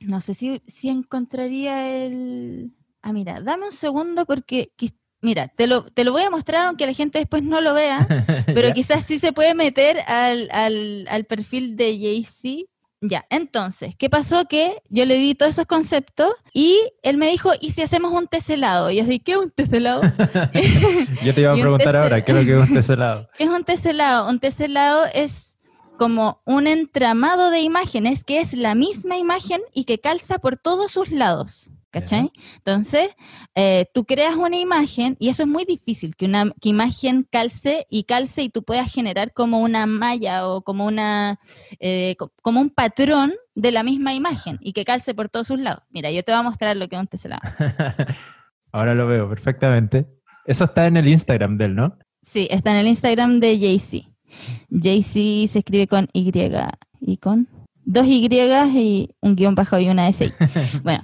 no 0.00 0.20
sé 0.20 0.34
si, 0.34 0.60
si 0.66 0.88
encontraría 0.88 2.04
el... 2.04 2.74
Ah, 3.00 3.12
mira, 3.12 3.40
dame 3.40 3.66
un 3.66 3.72
segundo 3.72 4.26
porque, 4.26 4.72
mira, 5.20 5.48
te 5.48 5.66
lo, 5.66 5.84
te 5.84 6.04
lo 6.04 6.12
voy 6.12 6.22
a 6.22 6.30
mostrar 6.30 6.66
aunque 6.66 6.86
la 6.86 6.94
gente 6.94 7.18
después 7.18 7.42
no 7.42 7.60
lo 7.60 7.74
vea, 7.74 8.06
pero 8.46 8.72
quizás 8.72 9.04
sí 9.04 9.18
se 9.18 9.32
puede 9.32 9.54
meter 9.54 10.00
al, 10.06 10.48
al, 10.52 11.06
al 11.08 11.24
perfil 11.24 11.76
de 11.76 11.98
Jay-Z. 11.98 12.66
Ya, 13.02 13.24
entonces, 13.30 13.94
¿qué 13.96 14.10
pasó? 14.10 14.44
Que 14.44 14.82
yo 14.90 15.06
le 15.06 15.14
di 15.14 15.34
todos 15.34 15.52
esos 15.52 15.64
conceptos 15.64 16.34
y 16.52 16.78
él 17.02 17.16
me 17.16 17.30
dijo, 17.30 17.52
¿y 17.58 17.70
si 17.70 17.80
hacemos 17.80 18.12
un 18.12 18.26
teselado? 18.26 18.90
Y 18.90 18.96
yo 18.96 19.04
dije, 19.04 19.20
¿qué 19.20 19.32
es 19.32 19.38
un 19.38 19.50
teselado? 19.50 20.02
Yo 21.24 21.34
te 21.34 21.40
iba 21.40 21.52
a 21.52 21.54
preguntar 21.58 21.96
ahora, 21.96 22.22
¿qué 22.22 22.32
es 22.32 22.38
lo 22.38 22.44
que 22.44 22.62
es 22.62 22.68
un 22.68 22.74
teselado? 22.74 23.28
¿Qué 23.38 23.44
es 23.44 23.50
un 23.50 23.64
teselado? 23.64 24.28
Un 24.28 24.38
teselado 24.38 25.06
es 25.14 25.56
como 25.96 26.42
un 26.44 26.66
entramado 26.66 27.50
de 27.50 27.60
imágenes 27.60 28.22
que 28.22 28.40
es 28.40 28.52
la 28.52 28.74
misma 28.74 29.16
imagen 29.16 29.62
y 29.72 29.84
que 29.84 29.98
calza 29.98 30.38
por 30.38 30.58
todos 30.58 30.92
sus 30.92 31.10
lados. 31.10 31.70
¿Cachai? 31.90 32.30
Entonces, 32.58 33.08
eh, 33.56 33.86
tú 33.92 34.04
creas 34.04 34.36
una 34.36 34.56
imagen 34.56 35.16
y 35.18 35.28
eso 35.28 35.42
es 35.42 35.48
muy 35.48 35.64
difícil, 35.64 36.14
que 36.14 36.26
una 36.26 36.52
que 36.60 36.68
imagen 36.68 37.26
calce 37.30 37.86
y 37.90 38.04
calce 38.04 38.42
y 38.42 38.48
tú 38.48 38.62
puedas 38.62 38.92
generar 38.92 39.32
como 39.32 39.60
una 39.60 39.86
malla 39.86 40.46
o 40.48 40.62
como 40.62 40.86
una 40.86 41.40
eh, 41.80 42.14
co- 42.18 42.32
como 42.42 42.60
un 42.60 42.70
patrón 42.70 43.34
de 43.56 43.72
la 43.72 43.82
misma 43.82 44.14
imagen 44.14 44.58
y 44.60 44.72
que 44.72 44.84
calce 44.84 45.14
por 45.14 45.28
todos 45.28 45.48
sus 45.48 45.58
lados. 45.58 45.82
Mira, 45.90 46.10
yo 46.12 46.22
te 46.22 46.30
voy 46.32 46.38
a 46.38 46.42
mostrar 46.44 46.76
lo 46.76 46.88
que 46.88 46.94
es 46.96 47.00
un 47.00 47.08
teselado. 47.08 47.42
Ahora 48.72 48.94
lo 48.94 49.06
veo 49.06 49.28
perfectamente. 49.28 50.06
Eso 50.46 50.64
está 50.64 50.86
en 50.86 50.96
el 50.96 51.08
Instagram 51.08 51.58
de 51.58 51.64
él, 51.66 51.74
¿no? 51.74 51.98
Sí, 52.22 52.46
está 52.50 52.70
en 52.70 52.76
el 52.78 52.86
Instagram 52.86 53.40
de 53.40 53.58
Jay-Z. 53.58 54.06
Jay-Z 54.70 55.52
se 55.52 55.58
escribe 55.58 55.88
con 55.88 56.08
Y 56.12 56.30
y 57.00 57.16
con 57.16 57.48
dos 57.84 58.06
Y 58.06 58.28
y 58.30 59.10
un 59.20 59.36
guion 59.36 59.54
bajo 59.54 59.78
y 59.78 59.88
una 59.88 60.08
S. 60.08 60.32
Bueno, 60.82 61.02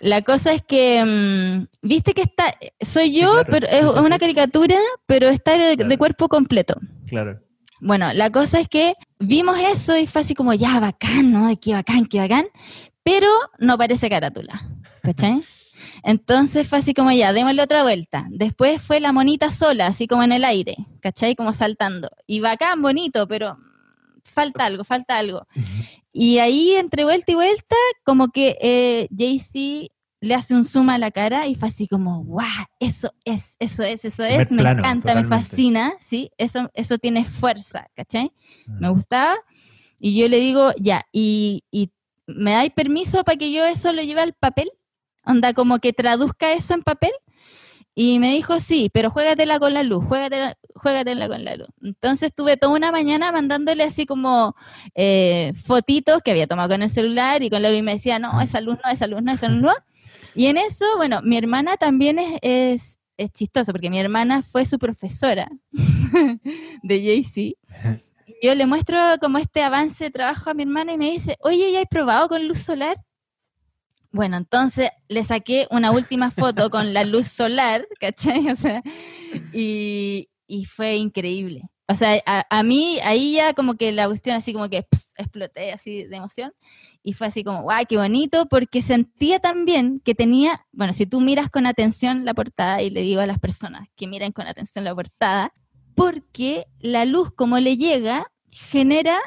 la 0.00 0.22
cosa 0.22 0.52
es 0.52 0.62
que, 0.62 1.04
mm, 1.04 1.66
viste 1.82 2.14
que 2.14 2.22
está, 2.22 2.54
soy 2.80 3.12
yo, 3.12 3.32
claro. 3.32 3.48
pero 3.50 3.66
es 3.66 3.80
sí, 3.80 3.98
una 4.00 4.16
sí. 4.16 4.20
caricatura, 4.20 4.76
pero 5.06 5.28
está 5.28 5.56
de, 5.56 5.76
de 5.76 5.98
cuerpo 5.98 6.28
completo. 6.28 6.74
Claro. 7.06 7.40
Bueno, 7.80 8.12
la 8.12 8.30
cosa 8.30 8.60
es 8.60 8.68
que 8.68 8.94
vimos 9.18 9.58
eso 9.58 9.96
y 9.96 10.06
fue 10.06 10.22
así 10.22 10.34
como, 10.34 10.54
ya, 10.54 10.80
bacán, 10.80 11.32
¿no? 11.32 11.52
Qué 11.60 11.72
bacán, 11.74 12.06
qué 12.06 12.18
bacán. 12.18 12.46
Pero 13.02 13.28
no 13.58 13.78
parece 13.78 14.08
carátula, 14.08 14.60
¿cachai? 15.02 15.42
Entonces 16.02 16.68
fue 16.68 16.78
así 16.78 16.94
como, 16.94 17.12
ya, 17.12 17.32
démosle 17.32 17.62
otra 17.62 17.82
vuelta. 17.82 18.26
Después 18.30 18.80
fue 18.80 19.00
la 19.00 19.12
monita 19.12 19.50
sola, 19.50 19.88
así 19.88 20.06
como 20.06 20.22
en 20.22 20.32
el 20.32 20.44
aire, 20.44 20.76
¿cachai? 21.00 21.36
Como 21.36 21.52
saltando. 21.52 22.08
Y 22.26 22.40
bacán, 22.40 22.82
bonito, 22.82 23.28
pero 23.28 23.58
falta 24.26 24.66
algo, 24.66 24.84
falta 24.84 25.18
algo. 25.18 25.46
Y 26.12 26.38
ahí, 26.38 26.72
entre 26.72 27.04
vuelta 27.04 27.32
y 27.32 27.34
vuelta, 27.34 27.76
como 28.04 28.28
que 28.28 28.56
eh, 28.60 29.08
Jay-Z 29.16 29.92
le 30.20 30.34
hace 30.34 30.54
un 30.54 30.64
zoom 30.64 30.90
a 30.90 30.98
la 30.98 31.10
cara 31.10 31.46
y 31.46 31.54
fue 31.54 31.68
así 31.68 31.86
como, 31.86 32.24
guau, 32.24 32.48
eso 32.80 33.12
es, 33.24 33.56
eso 33.58 33.82
es, 33.82 34.04
eso 34.04 34.24
es, 34.24 34.50
me 34.50 34.62
plano, 34.62 34.80
encanta, 34.80 35.14
me 35.14 35.24
fascina, 35.24 35.94
¿sí? 36.00 36.30
Eso, 36.38 36.70
eso 36.74 36.98
tiene 36.98 37.24
fuerza, 37.24 37.86
¿cachai? 37.94 38.32
Mm. 38.66 38.80
Me 38.80 38.88
gustaba. 38.90 39.36
Y 39.98 40.18
yo 40.18 40.28
le 40.28 40.38
digo, 40.38 40.72
ya, 40.78 41.04
y, 41.12 41.64
y 41.70 41.90
¿me 42.26 42.52
dais 42.52 42.72
permiso 42.72 43.24
para 43.24 43.36
que 43.36 43.52
yo 43.52 43.64
eso 43.64 43.92
lo 43.92 44.02
lleve 44.02 44.20
al 44.22 44.32
papel? 44.32 44.70
Onda, 45.24 45.52
como 45.52 45.78
que 45.78 45.92
traduzca 45.92 46.52
eso 46.52 46.74
en 46.74 46.82
papel. 46.82 47.12
Y 47.94 48.18
me 48.18 48.32
dijo, 48.32 48.60
sí, 48.60 48.90
pero 48.92 49.10
juégatela 49.10 49.58
con 49.58 49.72
la 49.72 49.82
luz, 49.82 50.04
juégatela, 50.04 50.58
juégatela 50.76 51.28
con 51.28 51.44
la 51.44 51.56
luz. 51.56 51.68
Entonces 51.82 52.32
tuve 52.34 52.56
toda 52.56 52.72
una 52.72 52.92
mañana 52.92 53.32
mandándole 53.32 53.84
así 53.84 54.06
como 54.06 54.54
eh, 54.94 55.52
fotitos 55.64 56.22
que 56.22 56.30
había 56.30 56.46
tomado 56.46 56.68
con 56.70 56.82
el 56.82 56.90
celular 56.90 57.42
y 57.42 57.50
con 57.50 57.62
la 57.62 57.70
luz 57.70 57.78
y 57.78 57.82
me 57.82 57.92
decía, 57.92 58.18
no, 58.18 58.40
esa 58.40 58.60
luz 58.60 58.78
no, 58.84 58.90
esa 58.90 59.06
luz 59.06 59.22
no, 59.22 59.32
esa 59.32 59.48
luz 59.48 59.62
no. 59.62 59.74
Y 60.34 60.46
en 60.46 60.58
eso, 60.58 60.84
bueno, 60.96 61.22
mi 61.22 61.36
hermana 61.36 61.76
también 61.76 62.18
es, 62.18 62.38
es, 62.42 62.98
es 63.16 63.32
chistoso 63.32 63.72
porque 63.72 63.90
mi 63.90 63.98
hermana 63.98 64.42
fue 64.42 64.64
su 64.64 64.78
profesora 64.78 65.48
de 66.82 67.02
Jay-Z. 67.02 67.56
Yo 68.42 68.54
le 68.54 68.66
muestro 68.66 68.98
como 69.20 69.38
este 69.38 69.62
avance 69.62 70.04
de 70.04 70.10
trabajo 70.10 70.50
a 70.50 70.54
mi 70.54 70.64
hermana 70.64 70.92
y 70.92 70.98
me 70.98 71.10
dice, 71.10 71.36
oye, 71.40 71.72
¿ya 71.72 71.80
has 71.80 71.86
probado 71.86 72.28
con 72.28 72.46
luz 72.46 72.58
solar? 72.58 72.98
Bueno, 74.10 74.36
entonces 74.36 74.90
le 75.08 75.24
saqué 75.24 75.66
una 75.70 75.90
última 75.90 76.30
foto 76.30 76.70
con 76.70 76.94
la 76.94 77.04
luz 77.04 77.28
solar, 77.28 77.86
¿cachai? 78.00 78.48
O 78.48 78.56
sea, 78.56 78.82
y, 79.52 80.28
y 80.46 80.64
fue 80.64 80.96
increíble. 80.96 81.62
O 81.88 81.94
sea, 81.94 82.20
a, 82.26 82.44
a 82.50 82.62
mí 82.62 82.98
ahí 83.04 83.34
ya 83.34 83.54
como 83.54 83.74
que 83.74 83.92
la 83.92 84.06
cuestión 84.08 84.36
así 84.36 84.52
como 84.52 84.68
que 84.68 84.82
pf, 84.82 85.06
exploté 85.18 85.72
así 85.72 86.04
de 86.04 86.16
emoción 86.16 86.52
y 87.02 87.12
fue 87.12 87.28
así 87.28 87.44
como, 87.44 87.62
guau, 87.62 87.84
qué 87.88 87.96
bonito, 87.96 88.46
porque 88.46 88.82
sentía 88.82 89.38
también 89.38 90.00
que 90.04 90.14
tenía, 90.14 90.66
bueno, 90.72 90.92
si 90.92 91.06
tú 91.06 91.20
miras 91.20 91.50
con 91.50 91.66
atención 91.66 92.24
la 92.24 92.34
portada 92.34 92.82
y 92.82 92.90
le 92.90 93.02
digo 93.02 93.20
a 93.20 93.26
las 93.26 93.38
personas 93.38 93.88
que 93.94 94.08
miren 94.08 94.32
con 94.32 94.46
atención 94.46 94.84
la 94.84 94.94
portada, 94.94 95.52
porque 95.94 96.66
la 96.80 97.04
luz 97.04 97.32
como 97.34 97.58
le 97.58 97.76
llega 97.76 98.32
genera 98.50 99.18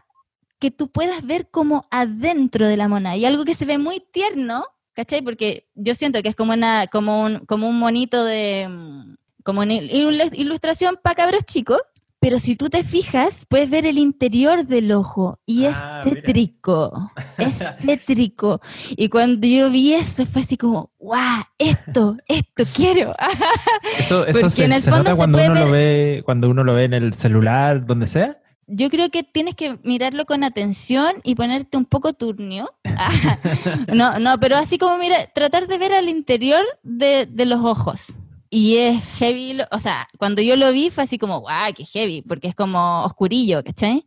que 0.59 0.71
tú 0.71 0.91
puedas 0.91 1.25
ver 1.25 1.49
como 1.49 1.87
adentro 1.89 2.67
de 2.67 2.77
la 2.77 2.89
mona 2.89 3.15
y 3.15 3.25
algo 3.25 3.45
que 3.45 3.53
se 3.53 3.65
ve 3.65 3.77
muy 3.77 4.01
tierno, 4.11 4.65
¿cachai? 4.93 5.21
Porque 5.21 5.69
yo 5.73 5.95
siento 5.95 6.21
que 6.21 6.29
es 6.29 6.35
como 6.35 6.53
una 6.53 6.87
como 6.87 7.23
un 7.23 7.39
como 7.45 7.69
un 7.69 7.79
monito 7.79 8.25
de 8.25 8.67
mm, 8.69 9.15
como 9.49 9.61
una 9.61 9.73
il- 9.73 10.31
ilustración 10.37 10.97
para 11.01 11.15
cabros 11.15 11.43
chicos, 11.45 11.79
pero 12.21 12.37
si 12.37 12.57
tú 12.57 12.69
te 12.69 12.83
fijas, 12.83 13.45
puedes 13.47 13.69
ver 13.69 13.85
el 13.85 13.97
interior 13.97 14.65
del 14.65 14.91
ojo 14.91 15.39
y 15.45 15.65
es 15.65 15.77
Ah, 15.85 16.01
mira. 16.03 16.15
tétrico, 16.21 17.11
es 17.37 17.59
tétrico. 17.85 18.59
Y 18.91 19.07
cuando 19.07 19.47
yo 19.47 19.69
vi 19.69 19.93
eso 19.93 20.25
fue 20.25 20.41
así 20.41 20.57
como, 20.57 20.91
¡guau! 20.99 21.43
Esto, 21.57 22.17
esto 22.27 22.63
quiero. 22.75 23.13
Eso, 23.97 24.25
eso 24.27 24.39
Porque 24.41 24.49
se, 24.49 24.65
en 24.65 24.73
el 24.73 24.81
se 24.81 24.91
fondo 24.91 25.03
nota 25.03 25.11
se 25.13 25.17
cuando 25.17 25.37
puede 25.37 25.49
uno, 25.49 25.65
lo 25.65 25.71
ve, 25.71 26.21
cuando 26.25 26.49
uno 26.49 26.63
lo 26.65 26.73
ve 26.73 26.83
en 26.85 26.93
el 26.93 27.13
celular, 27.13 27.85
donde 27.85 28.07
sea. 28.07 28.37
yo 28.67 28.89
creo 28.89 29.09
que 29.09 29.23
tienes 29.23 29.55
que 29.55 29.79
mirarlo 29.83 30.25
con 30.25 30.43
atención 30.43 31.13
y 31.23 31.35
ponerte 31.35 31.77
un 31.77 31.85
poco 31.85 32.11
turnio. 32.13 32.69
no, 33.93 34.19
no, 34.19 34.39
pero 34.39 34.57
así 34.57 34.77
como 34.77 34.97
mira, 34.97 35.27
tratar 35.33 35.67
de 35.67 35.77
ver 35.77 35.93
al 35.93 36.09
interior 36.09 36.63
de, 36.83 37.25
de 37.29 37.45
los 37.45 37.61
ojos. 37.61 38.13
Y 38.51 38.77
es 38.77 39.03
heavy, 39.19 39.59
o 39.71 39.79
sea, 39.79 40.07
cuando 40.17 40.41
yo 40.41 40.55
lo 40.55 40.71
vi 40.71 40.89
fue 40.89 41.03
así 41.03 41.17
como, 41.19 41.39
guau, 41.39 41.71
qué 41.73 41.85
heavy, 41.85 42.23
porque 42.23 42.47
es 42.47 42.55
como 42.55 43.03
oscurillo, 43.03 43.63
¿cachai? 43.63 44.05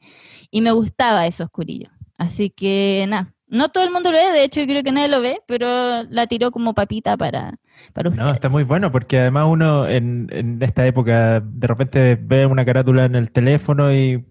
Y 0.50 0.61
me 0.62 0.72
gustaba 0.72 1.26
eso 1.26 1.44
oscurillo. 1.44 1.90
Así 2.18 2.50
que 2.50 3.07
nada, 3.09 3.35
no 3.46 3.68
todo 3.68 3.85
el 3.85 3.92
mundo 3.92 4.11
lo 4.11 4.18
ve, 4.18 4.33
de 4.33 4.44
hecho 4.44 4.61
yo 4.61 4.66
creo 4.66 4.83
que 4.83 4.90
nadie 4.92 5.09
lo 5.09 5.20
ve, 5.20 5.40
pero 5.46 6.02
la 6.11 6.26
tiró 6.26 6.50
como 6.50 6.74
papita 6.74 7.16
para, 7.16 7.55
para 7.92 8.09
ustedes. 8.09 8.26
No, 8.26 8.33
está 8.33 8.48
muy 8.48 8.64
bueno 8.64 8.90
porque 8.90 9.20
además 9.20 9.46
uno 9.48 9.87
en, 9.87 10.28
en 10.33 10.61
esta 10.62 10.87
época 10.87 11.40
de 11.40 11.66
repente 11.66 12.18
ve 12.20 12.46
una 12.46 12.64
carátula 12.64 13.05
en 13.05 13.14
el 13.14 13.31
teléfono 13.31 13.92
y 13.92 14.24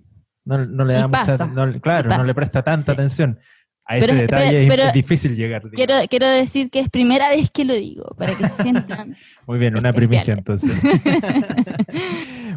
no, 0.43 0.57
no 0.65 0.85
le 0.85 0.95
da 0.95 1.07
mucha, 1.07 1.37
no- 1.45 1.79
claro, 1.79 2.09
no 2.17 2.23
le 2.23 2.33
presta 2.33 2.63
tanta 2.63 2.87
sí. 2.87 2.91
atención. 2.91 3.39
A 3.91 3.99
Pero- 3.99 4.05
ese 4.13 4.15
detalle 4.21 4.63
es- 4.63 4.69
pero- 4.69 4.83
es, 4.83 4.93
difícil 4.93 5.35
llegar. 5.35 5.61
digamos. 5.69 5.75
Quiero, 5.75 6.07
quiero 6.09 6.27
decir 6.29 6.69
que 6.69 6.79
es 6.79 6.89
primera 6.89 7.27
vez 7.29 7.49
que 7.51 7.65
lo 7.65 7.73
digo, 7.73 8.05
para 8.17 8.33
que 8.35 8.47
se 8.47 8.63
sientan. 8.63 9.15
Muy 9.47 9.59
bien, 9.59 9.77
una 9.77 9.91
primicia 9.91 10.33
entonces. 10.33 10.71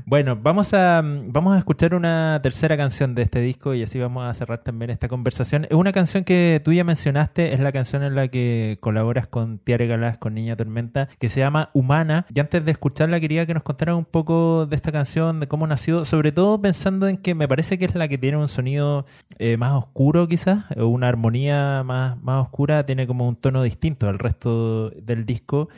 bueno, 0.06 0.36
vamos 0.36 0.74
a, 0.74 1.00
vamos 1.02 1.54
a 1.54 1.58
escuchar 1.58 1.94
una 1.94 2.38
tercera 2.42 2.76
canción 2.76 3.14
de 3.14 3.22
este 3.22 3.40
disco 3.40 3.72
y 3.72 3.82
así 3.82 3.98
vamos 3.98 4.28
a 4.28 4.34
cerrar 4.34 4.62
también 4.62 4.90
esta 4.90 5.08
conversación. 5.08 5.64
Es 5.64 5.72
una 5.72 5.92
canción 5.92 6.24
que 6.24 6.60
tú 6.62 6.74
ya 6.74 6.84
mencionaste, 6.84 7.54
es 7.54 7.60
la 7.60 7.72
canción 7.72 8.02
en 8.02 8.14
la 8.14 8.28
que 8.28 8.76
colaboras 8.80 9.28
con 9.28 9.58
Tiare 9.58 9.86
Galás, 9.86 10.18
con 10.18 10.34
Niña 10.34 10.56
Tormenta, 10.56 11.08
que 11.18 11.30
se 11.30 11.40
llama 11.40 11.70
Humana. 11.72 12.26
Y 12.34 12.40
antes 12.40 12.66
de 12.66 12.72
escucharla 12.72 13.18
quería 13.18 13.46
que 13.46 13.54
nos 13.54 13.62
contaran 13.62 13.96
un 13.96 14.04
poco 14.04 14.66
de 14.66 14.76
esta 14.76 14.92
canción, 14.92 15.40
de 15.40 15.48
cómo 15.48 15.66
nació, 15.66 16.04
sobre 16.04 16.32
todo 16.32 16.60
pensando 16.60 17.08
en 17.08 17.16
que 17.16 17.34
me 17.34 17.48
parece 17.48 17.78
que 17.78 17.86
es 17.86 17.94
la 17.94 18.06
que 18.06 18.18
tiene 18.18 18.36
un 18.36 18.48
sonido 18.48 19.06
eh, 19.38 19.56
más 19.56 19.72
oscuro 19.72 20.28
quizás, 20.28 20.66
o 20.76 20.86
una 20.86 21.08
armonía 21.08 21.82
más, 21.82 22.22
más 22.22 22.42
oscura, 22.42 22.84
tiene 22.84 23.06
como 23.06 23.26
un 23.26 23.36
tono 23.36 23.62
distinto 23.62 24.06
al 24.08 24.18
resto 24.18 24.90
del 24.90 25.24
disco. 25.24 25.70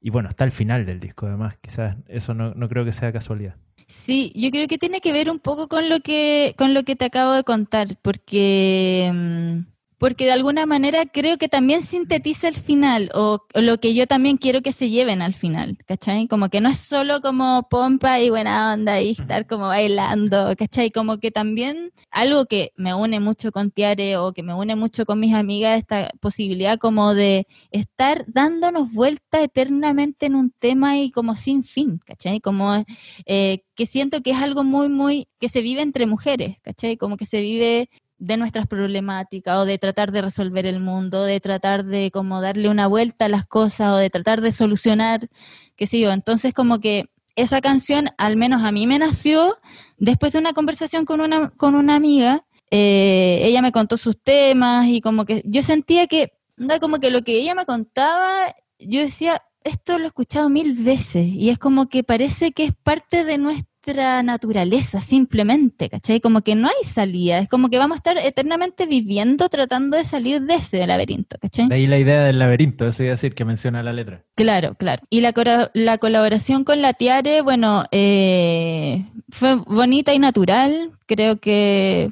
Y 0.00 0.10
bueno, 0.10 0.28
está 0.28 0.44
al 0.44 0.52
final 0.52 0.86
del 0.86 1.00
disco, 1.00 1.26
además, 1.26 1.58
quizás 1.60 1.96
eso 2.06 2.32
no, 2.34 2.54
no 2.54 2.68
creo 2.68 2.84
que 2.84 2.92
sea 2.92 3.12
casualidad. 3.12 3.56
Sí, 3.94 4.32
yo 4.34 4.50
creo 4.50 4.68
que 4.68 4.78
tiene 4.78 5.00
que 5.02 5.12
ver 5.12 5.30
un 5.30 5.38
poco 5.38 5.68
con 5.68 5.88
lo 5.90 6.00
que, 6.00 6.54
con 6.56 6.72
lo 6.72 6.82
que 6.82 6.96
te 6.96 7.04
acabo 7.04 7.32
de 7.32 7.44
contar, 7.44 7.98
porque, 8.00 9.10
mm, 9.12 9.58
porque 10.02 10.24
de 10.24 10.32
alguna 10.32 10.66
manera 10.66 11.06
creo 11.06 11.38
que 11.38 11.48
también 11.48 11.80
sintetiza 11.80 12.48
el 12.48 12.56
final, 12.56 13.08
o, 13.14 13.44
lo 13.54 13.78
que 13.78 13.94
yo 13.94 14.08
también 14.08 14.36
quiero 14.36 14.60
que 14.60 14.72
se 14.72 14.90
lleven 14.90 15.22
al 15.22 15.32
final, 15.32 15.78
¿cachai? 15.86 16.26
Como 16.26 16.48
que 16.48 16.60
no 16.60 16.70
es 16.70 16.80
solo 16.80 17.20
como 17.20 17.68
pompa 17.70 18.18
y 18.18 18.28
buena 18.28 18.72
onda 18.72 19.00
y 19.00 19.12
estar 19.12 19.46
como 19.46 19.68
bailando, 19.68 20.56
¿cachai? 20.58 20.90
Como 20.90 21.18
que 21.18 21.30
también 21.30 21.92
algo 22.10 22.46
que 22.46 22.72
me 22.74 22.94
une 22.94 23.20
mucho 23.20 23.52
con 23.52 23.70
Tiare 23.70 24.16
o 24.16 24.32
que 24.32 24.42
me 24.42 24.54
une 24.54 24.74
mucho 24.74 25.06
con 25.06 25.20
mis 25.20 25.34
amigas, 25.34 25.78
esta 25.78 26.10
posibilidad 26.20 26.78
como 26.78 27.14
de 27.14 27.46
estar 27.70 28.24
dándonos 28.26 28.92
vuelta 28.92 29.40
eternamente 29.40 30.26
en 30.26 30.34
un 30.34 30.50
tema 30.50 30.98
y 30.98 31.12
como 31.12 31.36
sin 31.36 31.62
fin, 31.62 32.00
¿cachai? 32.04 32.40
Como 32.40 32.84
eh, 33.24 33.62
que 33.76 33.86
siento 33.86 34.20
que 34.20 34.32
es 34.32 34.38
algo 34.38 34.64
muy, 34.64 34.88
muy, 34.88 35.28
que 35.38 35.48
se 35.48 35.60
vive 35.60 35.80
entre 35.82 36.06
mujeres, 36.06 36.56
¿cachai? 36.62 36.96
Como 36.96 37.16
que 37.16 37.24
se 37.24 37.40
vive 37.40 37.88
de 38.22 38.36
nuestras 38.36 38.68
problemáticas 38.68 39.56
o 39.56 39.64
de 39.64 39.78
tratar 39.78 40.12
de 40.12 40.22
resolver 40.22 40.64
el 40.64 40.78
mundo, 40.78 41.24
de 41.24 41.40
tratar 41.40 41.84
de 41.84 42.12
como 42.12 42.40
darle 42.40 42.68
una 42.68 42.86
vuelta 42.86 43.24
a 43.24 43.28
las 43.28 43.48
cosas 43.48 43.94
o 43.94 43.96
de 43.96 44.10
tratar 44.10 44.40
de 44.40 44.52
solucionar, 44.52 45.28
qué 45.74 45.88
sé 45.88 45.98
yo. 45.98 46.12
Entonces 46.12 46.54
como 46.54 46.78
que 46.78 47.10
esa 47.34 47.60
canción, 47.60 48.10
al 48.18 48.36
menos 48.36 48.62
a 48.62 48.70
mí 48.70 48.86
me 48.86 49.00
nació 49.00 49.56
después 49.98 50.32
de 50.32 50.38
una 50.38 50.52
conversación 50.52 51.04
con 51.04 51.20
una, 51.20 51.50
con 51.50 51.74
una 51.74 51.96
amiga. 51.96 52.46
Eh, 52.70 53.40
ella 53.42 53.60
me 53.60 53.72
contó 53.72 53.96
sus 53.96 54.16
temas 54.22 54.86
y 54.86 55.00
como 55.00 55.24
que 55.24 55.42
yo 55.44 55.64
sentía 55.64 56.06
que, 56.06 56.32
como 56.80 57.00
que 57.00 57.10
lo 57.10 57.22
que 57.22 57.34
ella 57.34 57.56
me 57.56 57.66
contaba, 57.66 58.54
yo 58.78 59.00
decía, 59.00 59.42
esto 59.64 59.98
lo 59.98 60.04
he 60.04 60.06
escuchado 60.06 60.48
mil 60.48 60.74
veces 60.74 61.26
y 61.26 61.50
es 61.50 61.58
como 61.58 61.88
que 61.88 62.04
parece 62.04 62.52
que 62.52 62.64
es 62.66 62.72
parte 62.84 63.24
de 63.24 63.38
nuestra 63.84 64.22
naturaleza 64.22 65.00
simplemente, 65.00 65.90
¿cachai? 65.90 66.20
Como 66.20 66.42
que 66.42 66.54
no 66.54 66.68
hay 66.68 66.84
salida, 66.84 67.38
es 67.38 67.48
como 67.48 67.68
que 67.68 67.78
vamos 67.78 67.96
a 67.96 67.98
estar 67.98 68.18
eternamente 68.18 68.86
viviendo 68.86 69.48
tratando 69.48 69.96
de 69.96 70.04
salir 70.04 70.40
de 70.42 70.54
ese 70.54 70.86
laberinto, 70.86 71.36
¿cachai? 71.40 71.68
De 71.68 71.74
ahí 71.74 71.86
la 71.88 71.98
idea 71.98 72.22
del 72.22 72.38
laberinto, 72.38 72.86
eso 72.86 73.02
iba 73.02 73.10
a 73.10 73.14
decir 73.14 73.34
que 73.34 73.44
menciona 73.44 73.82
la 73.82 73.92
letra. 73.92 74.22
Claro, 74.36 74.74
claro. 74.76 75.02
Y 75.10 75.20
la, 75.20 75.32
la 75.74 75.98
colaboración 75.98 76.62
con 76.62 76.80
la 76.80 76.92
Tiare, 76.92 77.40
bueno, 77.42 77.84
eh, 77.90 79.04
fue 79.30 79.56
bonita 79.56 80.14
y 80.14 80.20
natural. 80.20 80.92
Creo 81.06 81.40
que 81.40 82.10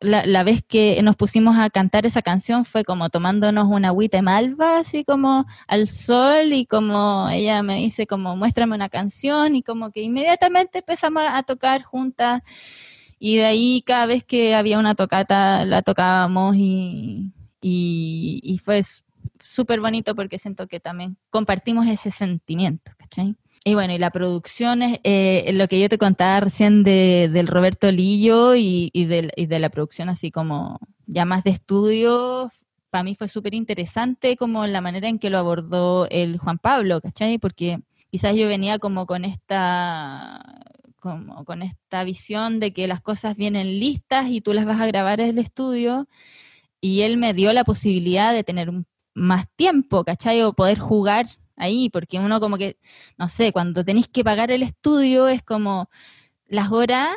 la, 0.00 0.42
vez 0.44 0.62
que 0.66 1.00
nos 1.02 1.16
pusimos 1.16 1.56
a 1.56 1.70
cantar 1.70 2.06
esa 2.06 2.22
canción 2.22 2.64
fue 2.64 2.84
como 2.84 3.10
tomándonos 3.10 3.66
una 3.68 3.88
agüita 3.88 4.18
de 4.18 4.22
malva, 4.22 4.78
así 4.78 5.04
como 5.04 5.46
al 5.66 5.86
sol, 5.86 6.52
y 6.52 6.66
como 6.66 7.28
ella 7.30 7.62
me 7.62 7.76
dice 7.76 8.06
como 8.06 8.36
muéstrame 8.36 8.74
una 8.74 8.88
canción, 8.88 9.54
y 9.54 9.62
como 9.62 9.90
que 9.90 10.02
inmediatamente 10.02 10.78
empezamos 10.78 11.24
a 11.26 11.42
tocar 11.42 11.82
juntas. 11.82 12.42
Y 13.18 13.36
de 13.36 13.44
ahí 13.46 13.82
cada 13.86 14.06
vez 14.06 14.24
que 14.24 14.54
había 14.54 14.78
una 14.78 14.94
tocata 14.94 15.64
la 15.64 15.82
tocábamos 15.82 16.56
y, 16.56 17.32
y, 17.60 18.40
y 18.42 18.58
fue 18.58 18.82
súper 19.42 19.80
bonito 19.80 20.14
porque 20.14 20.38
siento 20.38 20.66
que 20.66 20.80
también 20.80 21.16
compartimos 21.30 21.86
ese 21.86 22.10
sentimiento, 22.10 22.92
¿cachai? 22.98 23.36
Y 23.66 23.72
bueno, 23.74 23.94
y 23.94 23.98
la 23.98 24.10
producción 24.10 24.82
es 24.82 25.00
eh, 25.04 25.50
lo 25.54 25.68
que 25.68 25.80
yo 25.80 25.88
te 25.88 25.96
contaba 25.96 26.40
recién 26.40 26.82
de, 26.84 27.30
del 27.32 27.46
Roberto 27.46 27.90
Lillo 27.90 28.54
y, 28.54 28.90
y, 28.92 29.06
del- 29.06 29.32
y 29.36 29.46
de 29.46 29.58
la 29.58 29.70
producción 29.70 30.10
así 30.10 30.30
como 30.30 30.78
ya 31.06 31.24
más 31.24 31.44
de 31.44 31.50
estudio, 31.50 32.50
para 32.90 33.04
mí 33.04 33.14
fue 33.14 33.26
súper 33.28 33.54
interesante 33.54 34.36
como 34.36 34.66
la 34.66 34.82
manera 34.82 35.08
en 35.08 35.18
que 35.18 35.30
lo 35.30 35.38
abordó 35.38 36.06
el 36.10 36.36
Juan 36.38 36.58
Pablo, 36.58 37.00
¿cachai? 37.00 37.38
Porque 37.38 37.80
quizás 38.10 38.36
yo 38.36 38.48
venía 38.48 38.78
como 38.78 39.06
con 39.06 39.24
esta 39.24 40.42
como 41.00 41.44
con 41.44 41.62
esta 41.62 42.02
visión 42.04 42.60
de 42.60 42.72
que 42.72 42.86
las 42.88 43.00
cosas 43.02 43.36
vienen 43.36 43.78
listas 43.78 44.28
y 44.30 44.40
tú 44.40 44.52
las 44.54 44.64
vas 44.66 44.80
a 44.80 44.86
grabar 44.86 45.20
en 45.20 45.30
el 45.30 45.38
estudio 45.38 46.06
y 46.80 47.02
él 47.02 47.16
me 47.18 47.34
dio 47.34 47.52
la 47.52 47.64
posibilidad 47.64 48.32
de 48.32 48.44
tener 48.44 48.70
más 49.14 49.46
tiempo, 49.56 50.04
¿cachai? 50.04 50.42
O 50.42 50.52
poder 50.54 50.78
jugar 50.78 51.26
ahí, 51.56 51.90
porque 51.90 52.18
uno 52.18 52.40
como 52.40 52.56
que, 52.58 52.76
no 53.18 53.28
sé, 53.28 53.52
cuando 53.52 53.84
tenéis 53.84 54.08
que 54.08 54.24
pagar 54.24 54.50
el 54.50 54.62
estudio 54.62 55.28
es 55.28 55.42
como, 55.42 55.88
las 56.46 56.72
horas 56.72 57.10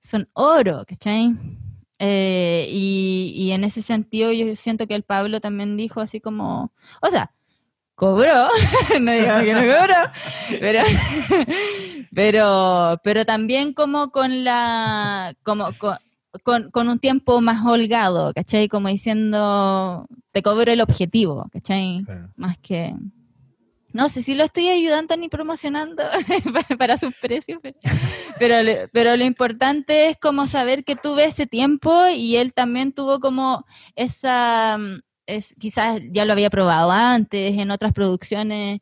son 0.00 0.28
oro, 0.32 0.84
¿cachai? 0.86 1.34
Eh, 1.98 2.66
y, 2.70 3.32
y 3.36 3.52
en 3.52 3.64
ese 3.64 3.82
sentido 3.82 4.32
yo 4.32 4.56
siento 4.56 4.86
que 4.86 4.94
el 4.94 5.04
Pablo 5.04 5.40
también 5.40 5.76
dijo 5.76 6.00
así 6.00 6.20
como, 6.20 6.72
o 7.00 7.10
sea, 7.10 7.32
cobró, 7.94 8.48
no 9.00 9.12
digamos 9.12 9.44
que 9.44 9.54
no 9.54 9.60
cobró, 9.60 9.94
pero, 10.58 10.82
pero, 12.14 13.00
pero 13.04 13.24
también 13.24 13.72
como 13.72 14.10
con 14.10 14.42
la, 14.42 15.34
como 15.44 15.68
con, 15.78 15.96
con, 16.42 16.70
con 16.70 16.88
un 16.88 16.98
tiempo 16.98 17.40
más 17.40 17.64
holgado, 17.64 18.32
¿cachai? 18.34 18.68
Como 18.68 18.88
diciendo, 18.88 20.06
te 20.32 20.42
cobro 20.42 20.72
el 20.72 20.80
objetivo, 20.80 21.48
¿cachai? 21.52 22.04
Más 22.34 22.58
que... 22.58 22.94
No 23.92 24.08
sé 24.08 24.22
si 24.22 24.34
lo 24.34 24.44
estoy 24.44 24.68
ayudando 24.68 25.16
ni 25.16 25.28
promocionando 25.28 26.02
para- 26.78 26.96
sus 26.96 27.14
precios, 27.16 27.60
pero, 27.62 27.76
pero, 28.38 28.88
pero 28.92 29.16
lo 29.16 29.24
importante 29.24 30.08
es 30.10 30.16
como 30.18 30.46
saber 30.46 30.84
que 30.84 30.96
tuve 30.96 31.24
ese 31.24 31.46
tiempo 31.46 32.06
y 32.14 32.36
él 32.36 32.54
también 32.54 32.92
tuvo 32.92 33.20
como 33.20 33.64
esa, 33.96 34.78
mm, 34.78 35.00
es, 35.26 35.54
quizás 35.58 36.00
ya 36.12 36.24
lo 36.24 36.32
había 36.32 36.50
probado 36.50 36.90
antes 36.90 37.58
en 37.58 37.70
otras 37.70 37.92
producciones, 37.92 38.80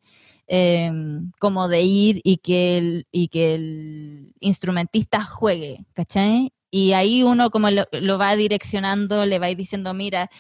eh, 0.49 0.91
como 1.39 1.69
de 1.69 1.83
ir 1.83 2.21
y 2.25 2.39
que, 2.39 2.79
el, 2.79 3.07
y 3.13 3.29
que 3.29 3.55
el 3.55 4.35
instrumentista 4.41 5.23
juegue, 5.23 5.87
¿cachai? 5.95 6.53
Y 6.73 6.93
ahí 6.93 7.23
uno 7.23 7.51
como 7.51 7.69
lo, 7.71 8.19
va 8.19 8.37
direccionando, 8.37 9.27
le 9.27 9.39
va 9.39 9.47
diciendo, 9.49 9.95
mira, 9.95 10.31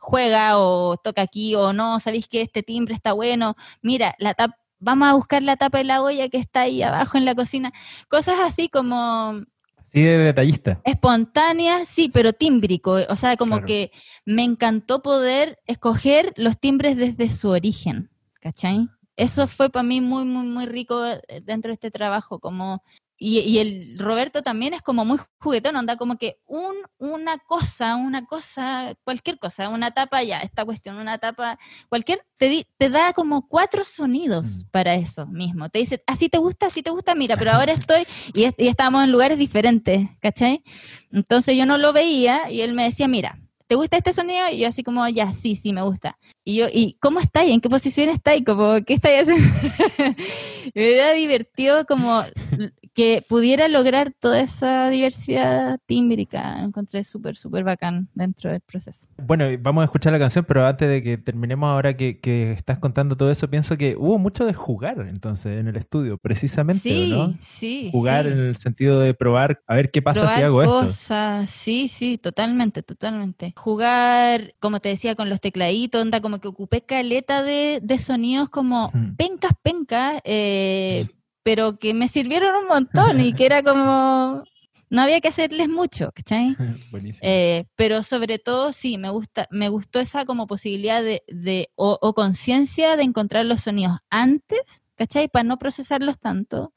juega 0.00 0.58
o 0.58 0.96
toca 0.96 1.22
aquí 1.22 1.54
o 1.54 1.72
no, 1.72 2.00
sabéis 2.00 2.26
que 2.26 2.40
este 2.40 2.62
timbre 2.64 2.94
está 2.94 3.12
bueno, 3.12 3.54
mira, 3.82 4.14
la 4.18 4.34
tap 4.34 4.52
vamos 4.80 5.08
a 5.08 5.12
buscar 5.12 5.42
la 5.42 5.56
tapa 5.56 5.78
de 5.78 5.84
la 5.84 6.02
olla 6.02 6.28
que 6.30 6.38
está 6.38 6.62
ahí 6.62 6.82
abajo 6.82 7.18
en 7.18 7.26
la 7.26 7.34
cocina. 7.34 7.70
Cosas 8.08 8.40
así 8.40 8.68
como 8.70 9.42
Así 9.76 10.00
de 10.02 10.16
detallista. 10.16 10.80
espontáneas, 10.84 11.86
sí, 11.86 12.08
pero 12.08 12.32
tímbrico. 12.32 12.92
O 13.10 13.16
sea, 13.16 13.36
como 13.36 13.56
Claro. 13.56 13.66
que 13.66 13.92
me 14.24 14.42
encantó 14.42 15.02
poder 15.02 15.58
escoger 15.66 16.32
los 16.36 16.58
timbres 16.58 16.96
desde 16.96 17.30
su 17.30 17.50
origen, 17.50 18.08
¿cachai? 18.40 18.88
Eso 19.16 19.46
fue 19.46 19.68
para 19.68 19.82
mí 19.82 20.00
muy, 20.00 20.24
muy, 20.24 20.44
muy 20.46 20.64
rico 20.64 21.04
eh, 21.06 21.20
dentro 21.44 21.68
de 21.68 21.74
este 21.74 21.90
trabajo, 21.90 22.38
como 22.38 22.82
y, 23.22 23.40
y 23.40 23.58
el 23.58 23.98
Roberto 23.98 24.40
también 24.42 24.72
es 24.72 24.80
como 24.80 25.04
muy 25.04 25.18
juguetón, 25.40 25.76
anda 25.76 25.96
como 25.96 26.16
que 26.16 26.38
un, 26.46 26.74
una 26.98 27.36
cosa, 27.38 27.96
una 27.96 28.24
cosa, 28.24 28.94
cualquier 29.04 29.38
cosa, 29.38 29.68
una 29.68 29.90
tapa 29.90 30.22
ya, 30.22 30.38
esta 30.40 30.64
cuestión, 30.64 30.96
una 30.96 31.18
tapa, 31.18 31.58
cualquier, 31.90 32.22
te, 32.38 32.48
di- 32.48 32.66
te 32.78 32.88
da 32.88 33.12
como 33.12 33.46
cuatro 33.46 33.84
sonidos 33.84 34.64
Mm. 34.64 34.70
para 34.70 34.94
eso 34.94 35.26
mismo. 35.26 35.68
Te 35.68 35.80
dice, 35.80 36.02
así 36.06 36.30
te 36.30 36.38
gusta, 36.38 36.66
así 36.66 36.82
te 36.82 36.88
gusta, 36.90 37.14
mira, 37.14 37.36
pero 37.36 37.50
ahora 37.52 37.72
estoy, 37.72 38.04
y, 38.32 38.44
y 38.56 38.68
estábamos 38.68 39.04
en 39.04 39.12
lugares 39.12 39.36
diferentes, 39.36 40.08
¿cachai? 40.20 40.62
Entonces 41.12 41.56
yo 41.58 41.66
no 41.66 41.76
lo 41.76 41.92
veía 41.92 42.50
y 42.50 42.62
él 42.62 42.72
me 42.72 42.84
decía, 42.84 43.06
mira, 43.06 43.38
¿te 43.66 43.74
gusta 43.74 43.98
este 43.98 44.12
sonido? 44.14 44.48
Y 44.50 44.58
yo 44.60 44.68
así 44.68 44.82
como, 44.82 45.06
ya, 45.08 45.30
sí, 45.30 45.54
sí, 45.56 45.72
me 45.74 45.82
gusta. 45.82 46.18
Y 46.42 46.56
yo, 46.56 46.66
¿y 46.72 46.94
cómo 47.00 47.20
estáis? 47.20 47.52
¿En 47.52 47.60
qué 47.60 47.68
posición 47.68 48.08
estáis? 48.08 48.42
Como, 48.46 48.82
¿qué 48.86 48.94
estáis 48.94 49.28
haciendo? 49.28 49.46
me 50.74 50.94
era 50.94 51.12
divertido 51.12 51.84
como 51.86 52.24
que 53.00 53.24
pudiera 53.26 53.66
lograr 53.68 54.12
toda 54.20 54.40
esa 54.40 54.90
diversidad 54.90 55.78
tímbrica. 55.86 56.60
Encontré 56.62 57.02
súper, 57.02 57.34
súper 57.34 57.64
bacán 57.64 58.10
dentro 58.14 58.50
del 58.50 58.60
proceso. 58.60 59.06
Bueno, 59.26 59.46
vamos 59.62 59.80
a 59.80 59.84
escuchar 59.86 60.12
la 60.12 60.18
canción, 60.18 60.44
pero 60.46 60.66
antes 60.66 60.86
de 60.86 61.02
que 61.02 61.16
terminemos 61.16 61.66
ahora 61.68 61.96
que, 61.96 62.20
que 62.20 62.52
estás 62.52 62.78
contando 62.78 63.16
todo 63.16 63.30
eso, 63.30 63.48
pienso 63.48 63.78
que 63.78 63.96
hubo 63.96 64.18
mucho 64.18 64.44
de 64.44 64.52
jugar 64.52 65.06
entonces 65.08 65.58
en 65.58 65.68
el 65.68 65.76
estudio, 65.76 66.18
precisamente, 66.18 66.82
Sí, 66.82 67.08
¿no? 67.10 67.34
sí. 67.40 67.88
Jugar 67.90 68.26
sí. 68.26 68.32
en 68.32 68.38
el 68.38 68.56
sentido 68.56 69.00
de 69.00 69.14
probar, 69.14 69.62
a 69.66 69.74
ver 69.76 69.90
qué 69.90 70.02
pasa 70.02 70.28
si 70.28 70.42
hago 70.42 70.60
esto. 70.62 70.80
cosas, 70.80 71.48
sí, 71.48 71.88
sí, 71.88 72.18
totalmente, 72.18 72.82
totalmente. 72.82 73.54
Jugar, 73.56 74.52
como 74.60 74.80
te 74.80 74.90
decía, 74.90 75.14
con 75.14 75.30
los 75.30 75.40
tecladitos, 75.40 76.02
onda 76.02 76.20
como 76.20 76.38
que 76.38 76.48
ocupé 76.48 76.82
caleta 76.82 77.42
de, 77.42 77.80
de 77.82 77.98
sonidos 77.98 78.50
como 78.50 78.90
Hmm. 78.92 79.14
pencas, 79.16 79.52
pencas, 79.62 80.20
eh, 80.24 81.06
pero 81.42 81.78
que 81.78 81.94
me 81.94 82.08
sirvieron 82.08 82.54
un 82.54 82.68
montón 82.68 83.20
y 83.20 83.32
que 83.32 83.46
era 83.46 83.62
como, 83.62 84.44
no 84.90 85.02
había 85.02 85.20
que 85.20 85.28
hacerles 85.28 85.68
mucho, 85.68 86.10
¿cachai? 86.12 86.56
Buenísimo. 86.90 87.20
Eh, 87.22 87.64
pero 87.76 88.02
sobre 88.02 88.38
todo, 88.38 88.72
sí, 88.72 88.98
me 88.98 89.10
gusta, 89.10 89.46
me 89.50 89.68
gustó 89.68 90.00
esa 90.00 90.24
como 90.24 90.46
posibilidad 90.46 91.02
de, 91.02 91.22
de 91.28 91.70
o, 91.76 91.98
o 92.02 92.14
conciencia 92.14 92.96
de 92.96 93.04
encontrar 93.04 93.46
los 93.46 93.62
sonidos 93.62 93.98
antes, 94.10 94.82
¿cachai? 94.96 95.28
Para 95.28 95.44
no 95.44 95.58
procesarlos 95.58 96.18
tanto. 96.18 96.72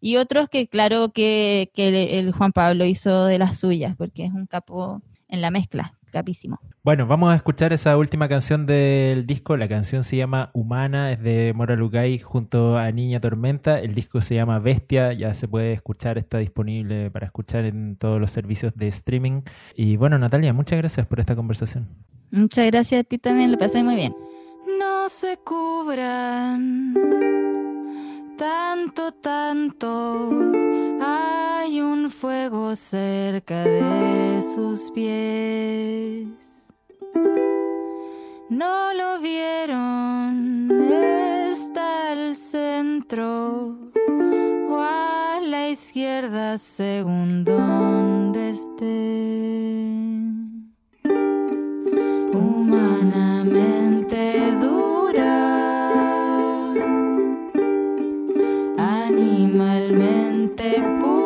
Y 0.00 0.16
otros 0.16 0.48
que, 0.50 0.68
claro, 0.68 1.12
que, 1.12 1.70
que 1.74 1.88
el, 1.88 2.26
el 2.26 2.32
Juan 2.32 2.52
Pablo 2.52 2.84
hizo 2.84 3.24
de 3.24 3.38
las 3.38 3.58
suyas, 3.58 3.96
porque 3.96 4.26
es 4.26 4.32
un 4.34 4.46
capo 4.46 5.02
en 5.28 5.40
la 5.40 5.50
mezcla, 5.50 5.98
capísimo. 6.14 6.60
Bueno, 6.82 7.06
vamos 7.06 7.32
a 7.32 7.36
escuchar 7.36 7.74
esa 7.74 7.96
última 7.98 8.28
canción 8.28 8.64
del 8.64 9.26
disco. 9.26 9.56
La 9.58 9.68
canción 9.68 10.02
se 10.04 10.16
llama 10.16 10.48
Humana, 10.54 11.12
es 11.12 11.20
de 11.22 11.52
Mora 11.54 11.76
Lugay 11.76 12.18
junto 12.20 12.78
a 12.78 12.90
Niña 12.92 13.20
Tormenta. 13.20 13.80
El 13.80 13.94
disco 13.94 14.22
se 14.22 14.34
llama 14.36 14.58
Bestia, 14.60 15.12
ya 15.12 15.34
se 15.34 15.48
puede 15.48 15.72
escuchar, 15.72 16.16
está 16.16 16.38
disponible 16.38 17.10
para 17.10 17.26
escuchar 17.26 17.64
en 17.66 17.96
todos 17.96 18.20
los 18.20 18.30
servicios 18.30 18.72
de 18.76 18.88
streaming. 18.88 19.42
Y 19.74 19.96
bueno, 19.96 20.18
Natalia, 20.18 20.54
muchas 20.54 20.78
gracias 20.78 21.06
por 21.06 21.20
esta 21.20 21.36
conversación. 21.36 21.88
Muchas 22.30 22.66
gracias 22.66 23.00
a 23.00 23.04
ti 23.04 23.18
también, 23.18 23.52
lo 23.52 23.58
pasé 23.58 23.82
muy 23.82 23.96
bien. 23.96 24.14
no 24.78 25.08
se 25.08 25.36
cubran 25.44 26.94
tanto, 28.38 29.12
tanto. 29.12 30.30
Fuego 32.24 32.74
cerca 32.74 33.62
de 33.64 34.40
sus 34.40 34.90
pies. 34.92 36.72
No 38.48 38.94
lo 38.94 39.20
vieron, 39.20 40.70
está 41.50 42.12
al 42.12 42.34
centro 42.34 43.76
o 44.70 44.80
a 44.80 45.38
la 45.42 45.68
izquierda 45.68 46.56
según 46.56 47.44
donde 47.44 48.48
esté 48.48 50.14
humanamente 52.32 54.50
dura, 54.62 55.34
animalmente 58.78 60.82
pura, 61.02 61.23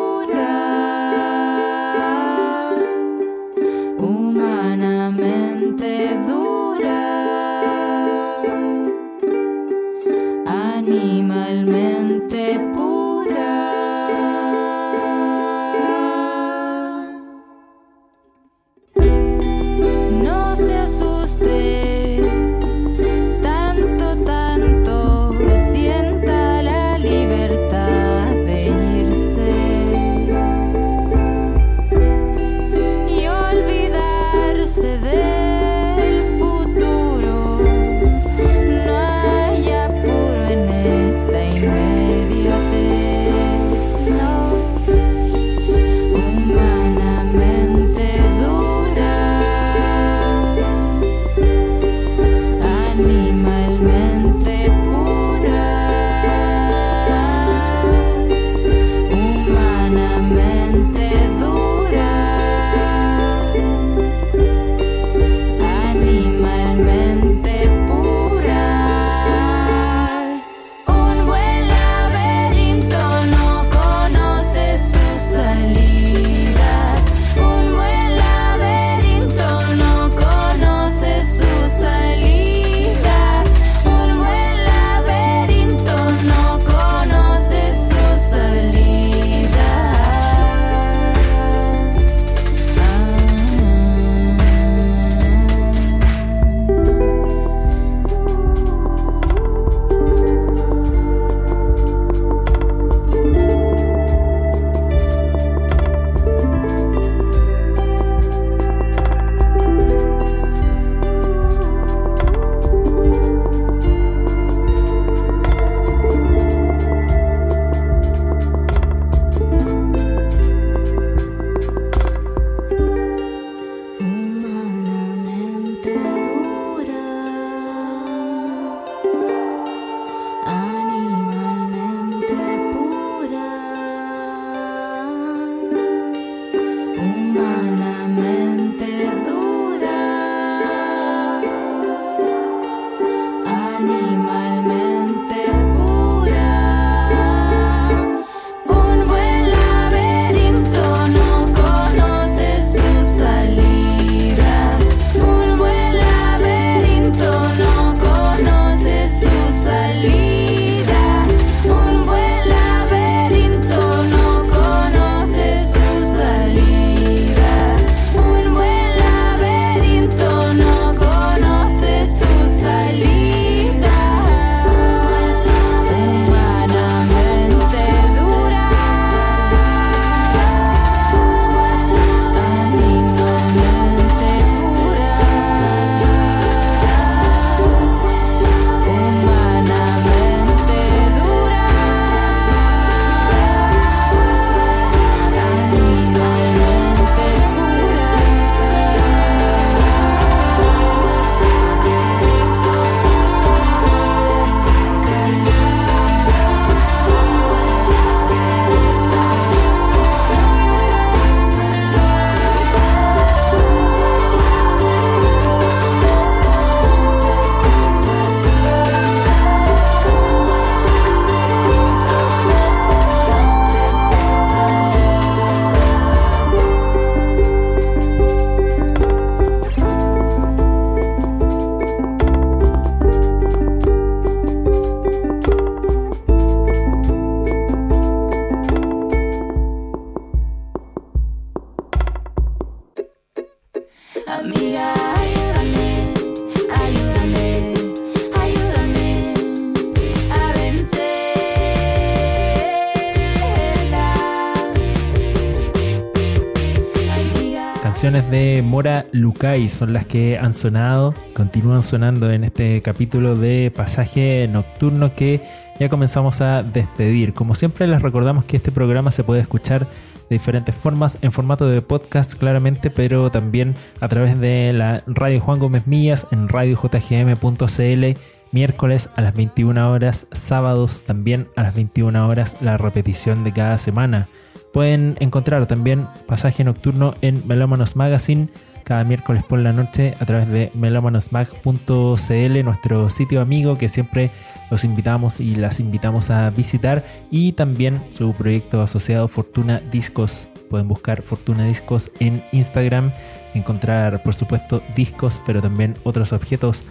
Lucay 259.39 259.69
son 259.69 259.93
las 259.93 260.05
que 260.05 260.37
han 260.37 260.51
sonado, 260.51 261.13
continúan 261.33 261.81
sonando 261.81 262.29
en 262.29 262.43
este 262.43 262.81
capítulo 262.81 263.37
de 263.37 263.71
Pasaje 263.73 264.49
Nocturno 264.51 265.15
que 265.15 265.41
ya 265.79 265.87
comenzamos 265.87 266.41
a 266.41 266.61
despedir. 266.61 267.33
Como 267.33 267.55
siempre 267.55 267.87
les 267.87 268.01
recordamos 268.01 268.43
que 268.43 268.57
este 268.57 268.73
programa 268.73 269.11
se 269.11 269.23
puede 269.23 269.39
escuchar 269.39 269.87
de 269.87 270.35
diferentes 270.35 270.75
formas, 270.75 271.19
en 271.21 271.31
formato 271.31 271.69
de 271.69 271.81
podcast 271.81 272.33
claramente, 272.33 272.91
pero 272.91 273.31
también 273.31 273.75
a 274.01 274.09
través 274.09 274.37
de 274.37 274.73
la 274.73 275.03
radio 275.07 275.39
Juan 275.39 275.59
Gómez 275.59 275.87
Millas 275.87 276.27
en 276.31 276.49
radiojgm.cl 276.49 278.19
miércoles 278.51 279.09
a 279.15 279.21
las 279.21 279.37
21 279.37 279.89
horas, 279.89 280.27
sábados 280.33 281.03
también 281.05 281.47
a 281.55 281.63
las 281.63 281.73
21 281.75 282.27
horas 282.27 282.57
la 282.59 282.75
repetición 282.75 283.45
de 283.45 283.53
cada 283.53 283.77
semana. 283.77 284.27
Pueden 284.73 285.15
encontrar 285.21 285.65
también 285.65 286.07
pasaje 286.27 286.65
nocturno 286.65 287.15
en 287.21 287.47
Melómanos 287.47 287.95
Magazine 287.95 288.49
cada 288.89 289.03
miércoles 289.03 289.43
por 289.43 289.59
la 289.59 289.71
noche 289.71 290.15
a 290.19 290.25
través 290.25 290.49
de 290.49 290.71
melómanosmag.cl, 290.73 292.63
nuestro 292.63 293.09
sitio 293.11 293.39
amigo 293.39 293.77
que 293.77 293.87
siempre 293.87 294.31
los 294.71 294.83
invitamos 294.83 295.39
y 295.39 295.53
las 295.53 295.79
invitamos 295.79 296.31
a 296.31 296.49
visitar 296.49 297.05
y 297.29 297.51
también 297.51 298.01
su 298.09 298.33
proyecto 298.33 298.81
asociado 298.81 299.27
Fortuna 299.27 299.79
Discos. 299.91 300.49
Pueden 300.71 300.87
buscar 300.87 301.21
Fortuna 301.21 301.65
Discos 301.65 302.11
en 302.19 302.43
Instagram, 302.51 303.11
encontrar 303.53 304.23
por 304.23 304.33
supuesto 304.33 304.81
discos, 304.95 305.39
pero 305.45 305.61
también 305.61 305.95
otros 306.03 306.33
objetos 306.33 306.83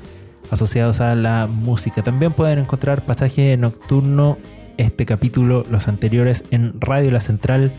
asociados 0.52 1.00
a 1.00 1.16
la 1.16 1.48
música. 1.48 2.04
También 2.04 2.32
pueden 2.32 2.60
encontrar 2.60 3.04
pasaje 3.06 3.56
nocturno, 3.56 4.38
este 4.76 5.04
capítulo, 5.04 5.64
los 5.68 5.88
anteriores 5.88 6.44
en 6.52 6.80
Radio 6.80 7.10
La 7.10 7.20
Central, 7.20 7.72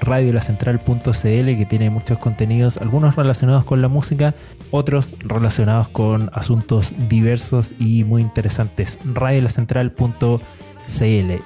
radiolacentral.cl 0.00 1.10
que 1.22 1.66
tiene 1.68 1.90
muchos 1.90 2.18
contenidos, 2.18 2.78
algunos 2.78 3.16
relacionados 3.16 3.64
con 3.64 3.80
la 3.82 3.88
música, 3.88 4.34
otros 4.70 5.14
relacionados 5.20 5.88
con 5.88 6.30
asuntos 6.32 6.94
diversos 7.08 7.74
y 7.78 8.04
muy 8.04 8.22
interesantes. 8.22 8.98
radiolacentral.cl 9.04 10.40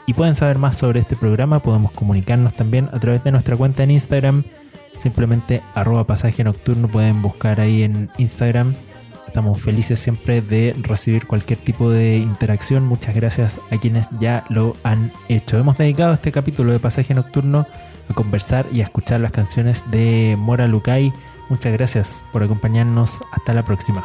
y 0.06 0.14
pueden 0.14 0.34
saber 0.34 0.58
más 0.58 0.76
sobre 0.76 1.00
este 1.00 1.16
programa, 1.16 1.60
podemos 1.60 1.92
comunicarnos 1.92 2.54
también 2.54 2.88
a 2.92 2.98
través 2.98 3.22
de 3.24 3.32
nuestra 3.32 3.56
cuenta 3.56 3.82
en 3.82 3.92
Instagram, 3.92 4.42
simplemente 4.98 5.62
arroba 5.74 6.04
pasaje 6.04 6.42
nocturno, 6.42 6.88
pueden 6.88 7.22
buscar 7.22 7.60
ahí 7.60 7.82
en 7.82 8.10
Instagram 8.18 8.74
Estamos 9.28 9.60
felices 9.60 10.00
siempre 10.00 10.40
de 10.40 10.74
recibir 10.80 11.26
cualquier 11.26 11.58
tipo 11.58 11.90
de 11.90 12.16
interacción. 12.16 12.86
Muchas 12.86 13.14
gracias 13.14 13.60
a 13.70 13.76
quienes 13.76 14.08
ya 14.18 14.42
lo 14.48 14.74
han 14.84 15.12
hecho. 15.28 15.58
Hemos 15.58 15.76
dedicado 15.76 16.14
este 16.14 16.32
capítulo 16.32 16.72
de 16.72 16.80
Pasaje 16.80 17.12
Nocturno 17.12 17.66
a 18.08 18.14
conversar 18.14 18.66
y 18.72 18.80
a 18.80 18.84
escuchar 18.84 19.20
las 19.20 19.32
canciones 19.32 19.84
de 19.90 20.36
Mora 20.38 20.66
Lukai. 20.66 21.12
Muchas 21.48 21.72
gracias 21.72 22.24
por 22.32 22.42
acompañarnos. 22.42 23.20
Hasta 23.32 23.54
la 23.54 23.64
próxima. 23.64 24.04